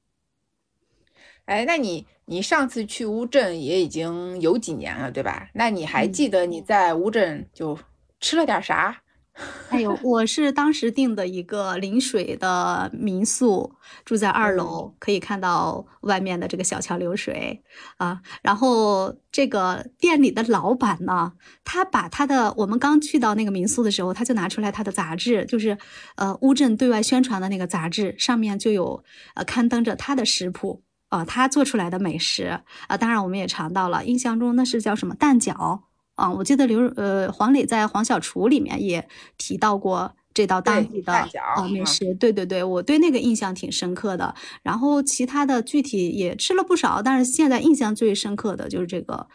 [1.45, 5.49] 哎，那你你上次去乌镇也已经有几年了，对吧？
[5.53, 7.77] 那你还记得你在乌镇就
[8.21, 9.01] 吃了点啥？
[9.69, 17.61] 哎呦，我是当时订的一个临水的民宿，住在二楼，可以看到外面的这个小桥流水
[17.97, 18.19] 啊。
[18.41, 21.33] 然后这个店里的老板呢，
[21.63, 25.77] 他把他的我们刚去到那个民宿的时候，他就拿出来他的杂志，就是
[26.15, 29.03] 呃乌镇对外宣传的那个杂志，上面就有
[29.35, 32.97] 呃刊登着他的食谱啊，他做出来的美食啊。
[32.97, 35.81] 当然我们也尝到了，印象中那是叫什么蛋饺。
[36.17, 39.07] 啊，我记得刘呃黄磊在《黄小厨》里面也
[39.37, 41.27] 提到过这道当地的啊
[41.71, 44.33] 美食，对对对，我对那个印象挺深刻的。
[44.63, 49.27] 然后其他的具体也吃了不少，但是现在印象最深刻的就是这个。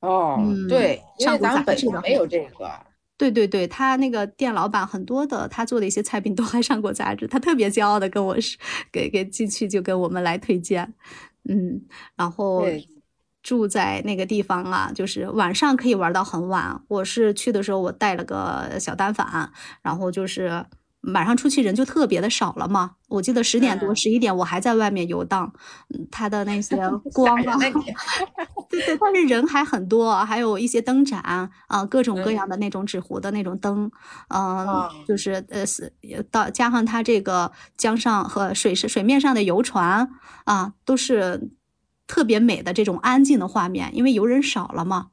[0.00, 2.70] 哦，对，上古杂志的没有这个。
[3.18, 8.56] 对对对，他那个店老板很多的，他做的一些菜品都 还上过杂志，他特别骄傲的跟我是
[8.90, 10.94] 给给进去就跟我们来推荐，
[11.46, 11.82] 嗯，
[12.16, 12.64] 然后。
[13.42, 16.80] 住在那个地方啊，就是晚上可以玩到很晚。
[16.88, 19.50] 我是去的时候，我带了个小单反，
[19.82, 20.64] 然后就是，
[21.12, 22.92] 晚上出去人就特别的少了嘛。
[23.08, 25.52] 我记得十点多、十一点我还在外面游荡，
[26.10, 26.76] 它的那些
[27.12, 27.58] 光啊，
[28.70, 33.90] 对对，但是人还很多，还有一些灯展啊，各种各样的那种纸糊的那种灯，
[34.28, 35.92] 嗯，就是呃是
[36.30, 40.08] 到加上它这个江上和水是水面上的游船
[40.44, 41.50] 啊，都是
[42.06, 45.08] 特别美的这种安静的画面，因为游人少了嘛。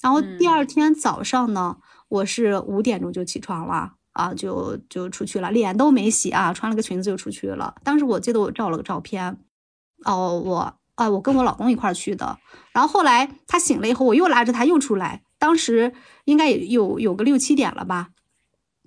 [0.00, 3.94] 然后第二天早上呢，我是五点钟就起床了。
[4.14, 7.74] 啊，就就出去了，脸都没洗啊，穿了个裙子就出去了。
[7.82, 9.40] 当时我记得我照了个照片，
[10.04, 12.38] 哦，我啊，我跟我老公一块儿去的。
[12.70, 15.92] 然后后来他醒了以后，我又拉着他又出来，当时
[16.26, 18.10] 应该有有个六七点了吧。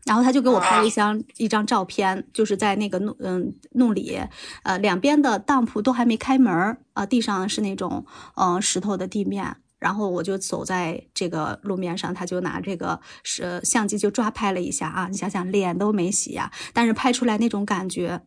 [0.08, 4.20] 然后他就给我拍了一张一张照片，就是在那个弄嗯弄里，
[4.64, 8.06] 呃，两边的当铺都还没开门啊，地上是那种
[8.36, 9.58] 嗯石头的地面。
[9.80, 18.22] 然后我就走在这个路面上，他就拿这个是相机就抓拍了一下啊，你想想脸都没洗呀，但是拍出来那种感觉，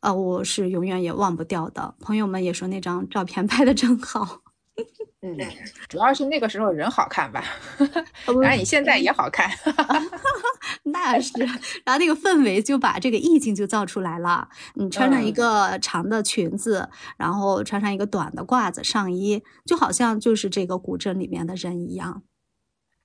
[0.00, 1.94] 呃，我是永远也忘不掉的。
[2.00, 4.40] 朋友们也说那张照片 拍的真好。
[5.22, 5.36] 嗯，
[5.88, 7.44] 主要是那个时候人好看吧，
[8.26, 9.50] 当然你现在也好看，
[10.84, 11.32] 那是。
[11.84, 14.48] 然后那个氛围就把这个意境就造出来了。
[14.74, 22.22] 你穿上一个长的裙子，然后穿上一个短的褂子上衣，就好像就是这个古镇里面的人一样。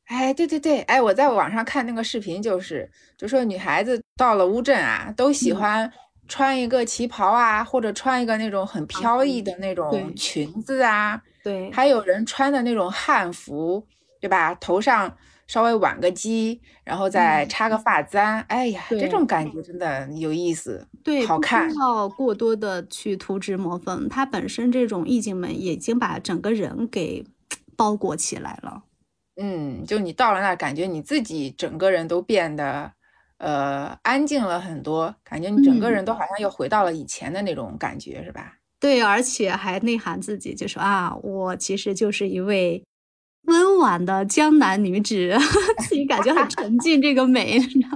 [0.06, 5.92] 哎，对对对，哎，我在网上看那个视频，就是就说女孩子到了乌镇啊，都喜欢
[6.30, 11.22] 穿一个旗袍啊，或者穿一个那种很飘逸的那种裙子啊。
[11.46, 13.86] 对，还有人穿的那种汉服，
[14.20, 14.56] 对吧？
[14.56, 15.16] 头上
[15.46, 21.70] 稍微挽个髻，然后再插个发簪，哎呀，这种感觉真的有意思，对，好看。
[21.70, 27.24] 不要过多的去涂脂抹粉，它本身这种意境美已经把整个人给
[27.78, 28.82] 包裹起来了。
[29.40, 32.92] 嗯，就你到了那儿，感觉你自己整个人都变得
[33.38, 38.54] 呃安静了很多，感觉你整个人都好像又回到了以前的那种感觉，是吧？
[38.86, 42.84] 对，而且还内涵自己，就说啊，我其实就是一位
[43.48, 45.36] 温婉的江南女子，
[45.90, 47.90] 自己感觉很沉浸这个美，你知道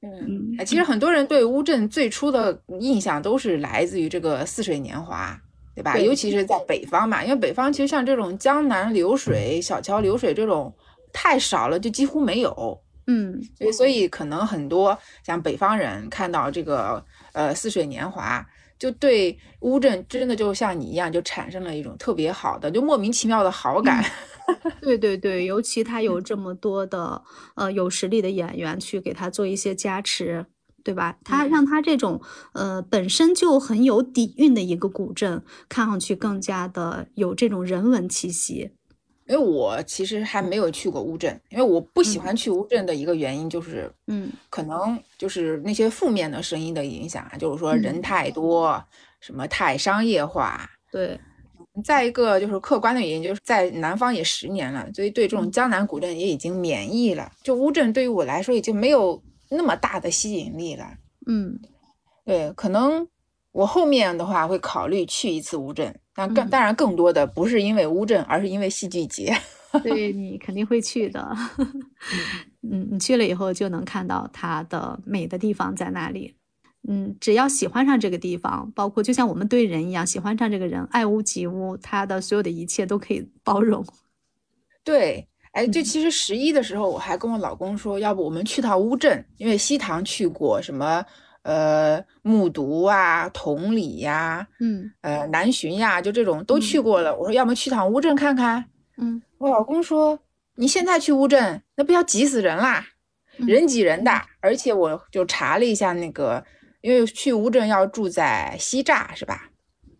[0.04, 5.34] 嗯，其实很多人对乌镇最初的印象都是来自于这个似水年华，
[5.74, 5.96] 对吧？
[5.96, 10.70] 尤其是在北方嘛，因为北方其实像这种江南流水、小桥流水这种
[11.10, 12.78] 太少了，就几乎没有。
[13.06, 17.02] 嗯，所以所以可能很多像北方人看到这个
[17.32, 18.46] 呃似水年华。
[18.78, 24.04] 就对乌镇真的就像你一样，就产生了一种特别好的，就莫名其妙的好感。
[24.80, 27.22] 对对对，尤其他有这么多的
[27.56, 30.46] 呃有实力的演员去给他做一些加持，
[30.84, 31.18] 对吧？
[31.24, 32.20] 他让他这种
[32.52, 38.70] 呃本身就很有底蕴的一个古镇，看上去更加的有这种人文气息。
[39.28, 48.82] 因为我其实还没有去过乌镇，因为我不喜欢去乌镇的一个原因就是，嗯，可能就是那些负面的声音的影响，就是说人太多，
[49.20, 50.70] 什么太商业化。
[50.92, 51.18] 对，
[51.84, 57.32] 再一个就是客观的原因，就是在南方也十年了，所以对这种江南古镇也已经免疫了。
[57.42, 59.20] 就乌镇对于我来说已经没有
[59.50, 60.86] 那么大的吸引力了。
[61.26, 61.58] 嗯，
[62.24, 63.08] 对，可能
[63.50, 65.98] 我后面的话会考虑去一次乌镇。
[66.16, 69.36] 但更当然，更多的不是因为乌镇，而是因为戏剧节。
[69.82, 71.36] 对你肯定会去的。
[72.68, 76.34] 嗯，你去了以后就能看到它的美的地方在哪里。
[76.88, 83.84] 嗯，只要喜欢上这个地方，包括就像我们对人一样，喜欢上这个人，爱屋及乌，他的所有的一切都可以包容。
[84.82, 91.04] 对，哎，就其实十一的时候，我还跟我老公说，要不我们去趟乌镇，因为西塘去过什么。
[91.46, 97.16] 呃，木渎啊，同里呀，嗯，呃，南浔呀，就这种都去过了。
[97.16, 98.64] 我说，要么去趟乌镇看看。
[98.96, 100.18] 嗯，我老公说，
[100.56, 102.84] 你现在去乌镇，那不要挤死人啦，
[103.36, 104.10] 人挤人的。
[104.40, 106.44] 而且我就查了一下那个，
[106.80, 109.50] 因为去乌镇要住在西栅，是吧？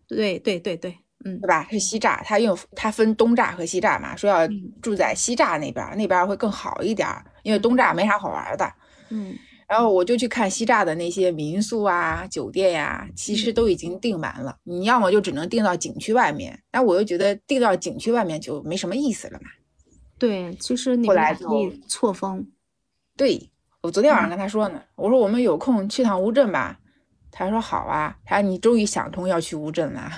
[0.09, 1.69] 对对对对，嗯，对吧？
[1.71, 4.49] 是西栅，它因为它分东栅和西栅嘛，说要
[4.83, 7.09] 住在西栅那边，那边会更好一点，
[7.45, 8.73] 因为东栅没啥好玩的。
[9.11, 9.33] 嗯。
[9.69, 14.57] 然后我就去看西栅的那些民宿啊、酒店呀，其实都已经订满了。
[14.63, 19.49] 你要么就只能订到景区外面，但我又觉得订到景区外面就没什么意思了嘛。
[20.19, 22.47] 对，其实你来可以错峰。
[23.17, 23.51] 对，
[23.83, 26.79] 我昨天晚上跟他说呢，我说我们有空去趟乌镇吧。
[27.33, 30.11] 他说好啊，他说你终于想通要去乌镇了。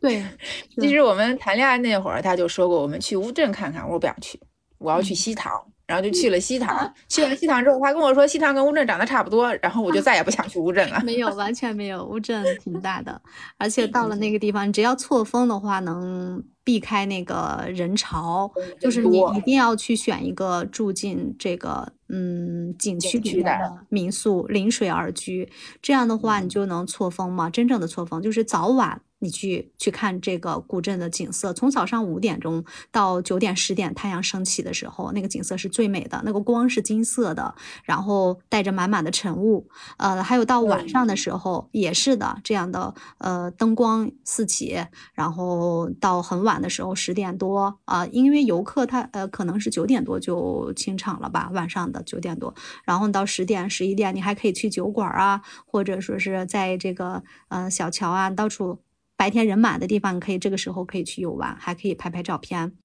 [0.00, 0.24] 对，
[0.80, 3.84] 其实我们谈恋爱那会儿他就说过，我们去乌镇看看。
[3.84, 4.40] 我说不想去，
[4.78, 5.52] 我要去西塘。
[5.86, 11.00] 然后就去了西塘，去完西塘之后，他跟我说西塘跟乌镇长得差不多，然后我就再也不想去乌镇了。
[11.04, 13.20] 没有，完全没有，乌镇挺大的，
[13.56, 18.50] 而且到了那个地方，只要错峰的话，能避开那个人潮，
[18.80, 25.48] 就是你一定要去选一个住进这个嗯景区里面的民宿临水而居，
[25.80, 27.48] 这样的话你就能错峰嘛。
[27.48, 29.00] 真正的错峰就是早晚。
[29.18, 39.68] 你去去看这个古镇的景色，从早上五点钟到九点十点，太阳升起的时候，那个景色是最美的，那个光是金色的，然后带着满满的晨雾。
[39.96, 44.78] 呃，还有到晚上的时候也是的，这样的呃灯光四起，
[45.14, 58.78] 然后到很晚的时候十点多啊，因为游客他呃可能是九点多就清场了吧，晚上的九点多，然后到十点十一点，你还可以去酒馆啊，或者说是在这个呃小桥啊到处。
[59.16, 62.76] 白天人满的地方，你可以这个时候可以去游玩，还可以拍拍照片，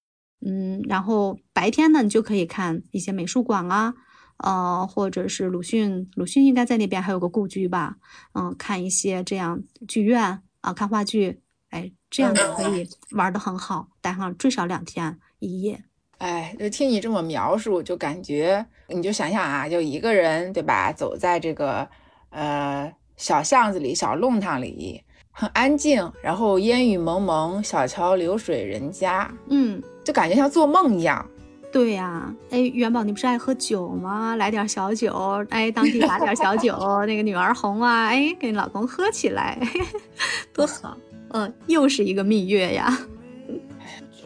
[0.45, 3.93] 嗯，然后白天呢，你就可以看一些美术馆啊，
[4.37, 7.97] 呃，或者是鲁迅，鲁迅应该在那边还有个故居吧，
[8.33, 15.83] 嗯，看一些这样剧院啊，看话剧，哎，这样就可以玩的很好，待上最少两天一夜。
[16.19, 21.89] 哎，就听你这么描述，就感觉你就想想啊，就一个人对吧，走在这个
[22.29, 25.03] 呃小巷子里、小弄堂里。
[25.31, 31.25] 很安静，然后烟雨蒙蒙，小桥流水人家，嗯，就感觉像做梦一样。
[31.71, 34.35] 对呀，哎，元宝，你不是爱喝酒吗？
[34.35, 36.75] 来点小酒，哎，当地打点小酒，
[37.05, 39.57] 那个女儿红啊，哎，跟老公喝起来，
[40.53, 40.97] 多好。
[41.29, 42.95] 嗯，又是一个蜜月呀。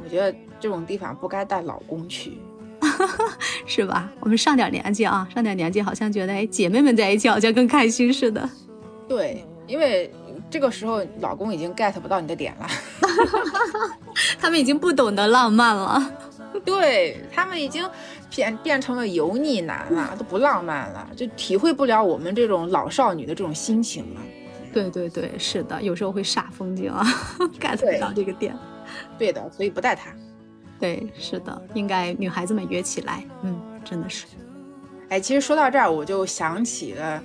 [0.04, 2.40] 我觉得这种地方不该带老公去，
[3.68, 4.12] 是吧？
[4.22, 8.50] 我们上点年纪啊，上点年纪，好像觉得哎，姐妹们在一起好像更开心似的。
[9.08, 10.12] 对，因为。
[10.50, 12.68] 这个时候，老公已经 get 不到你的点了，
[14.40, 16.12] 他们已经不懂得浪漫了，
[16.64, 17.88] 对他们已经
[18.30, 24.22] 变变成了油腻男了，都不浪漫了，就体会不了我们这种老少女的这种心情了。
[24.72, 27.06] 对对对，是的，有时候会煞风景啊
[27.60, 28.58] ，get 不到这个点。
[29.18, 30.12] 对的，所以不带他。
[30.80, 34.26] 对，是的，应该女孩子们约起来，嗯，真的是。
[35.10, 37.24] 哎，其实说到这儿，我就想起了。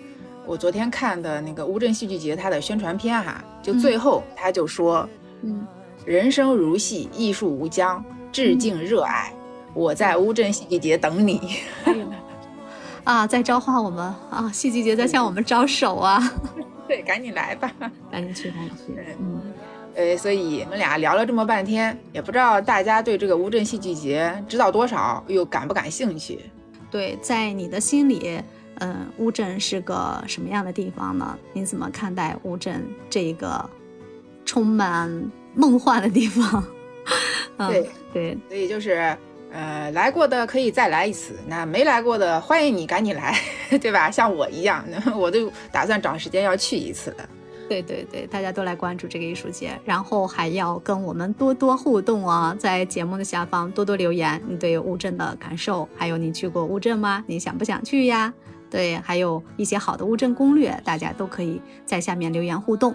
[0.50, 5.08] 我昨天看的那个乌镇戏剧节，它的宣传片哈，就最后他就说，
[5.42, 5.64] 嗯，
[6.04, 9.32] 人生如戏，艺术无疆，致敬热爱，
[9.72, 11.58] 我在乌镇戏剧节等你。
[13.04, 16.20] 啊，在召唤我们啊，戏剧节在向我们招手啊。
[16.88, 17.72] 对，赶紧来吧，
[18.10, 18.94] 赶紧去，赶紧去。
[19.20, 19.40] 嗯，
[19.94, 26.40] 呃，所以我们俩聊了这么半天，也不知道大家对这个乌镇戏剧节知道多少，又感不感兴趣？
[26.90, 28.42] 对，在你的心里。
[28.80, 31.38] 嗯，乌镇是个什么样的地方呢？
[31.52, 33.68] 你怎么看待乌镇这一个
[34.44, 35.08] 充满
[35.54, 36.64] 梦幻的地方？
[37.68, 39.16] 对对，所以就是，
[39.52, 43.38] 呃，来过的可以再来一次，那没来过的欢迎你赶紧来，
[43.80, 44.10] 对吧？
[44.10, 44.84] 像我一样，
[45.14, 47.28] 我都打算找时间要去一次的。
[47.68, 57.22] 对对对，大家都来关注这个艺术节，然后还要跟我们多多互动啊，在节目的下方多多留言，你对乌镇的感受，还有你去过乌镇吗？
[57.28, 58.32] 你想不想去呀？
[58.70, 62.94] 对，还有一些好的乌镇攻略，大家都可以在下面留言互动。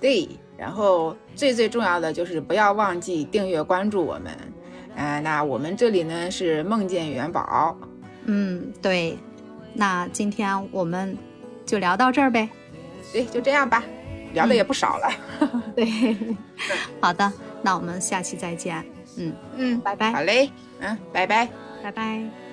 [0.00, 0.26] 对，
[0.56, 4.32] 然后最最重要的就是不要忘记订阅关注我们。
[4.96, 7.76] 嗯，那我们这里呢是梦见元宝。
[8.24, 9.18] 嗯，对，
[9.74, 11.16] 那今天我们
[11.66, 12.48] 就聊到这儿呗。
[13.12, 13.84] 对，就这样吧，
[14.32, 15.08] 聊的也不少了。
[15.76, 16.16] 对，
[17.00, 17.30] 好的，
[17.62, 18.82] 那我们下期再见。
[19.18, 20.12] 嗯嗯，拜拜。
[20.12, 20.50] 好嘞，
[20.80, 21.48] 嗯，拜拜，
[21.82, 22.49] 拜拜。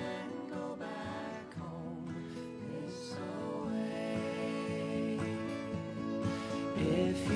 [6.80, 7.27] if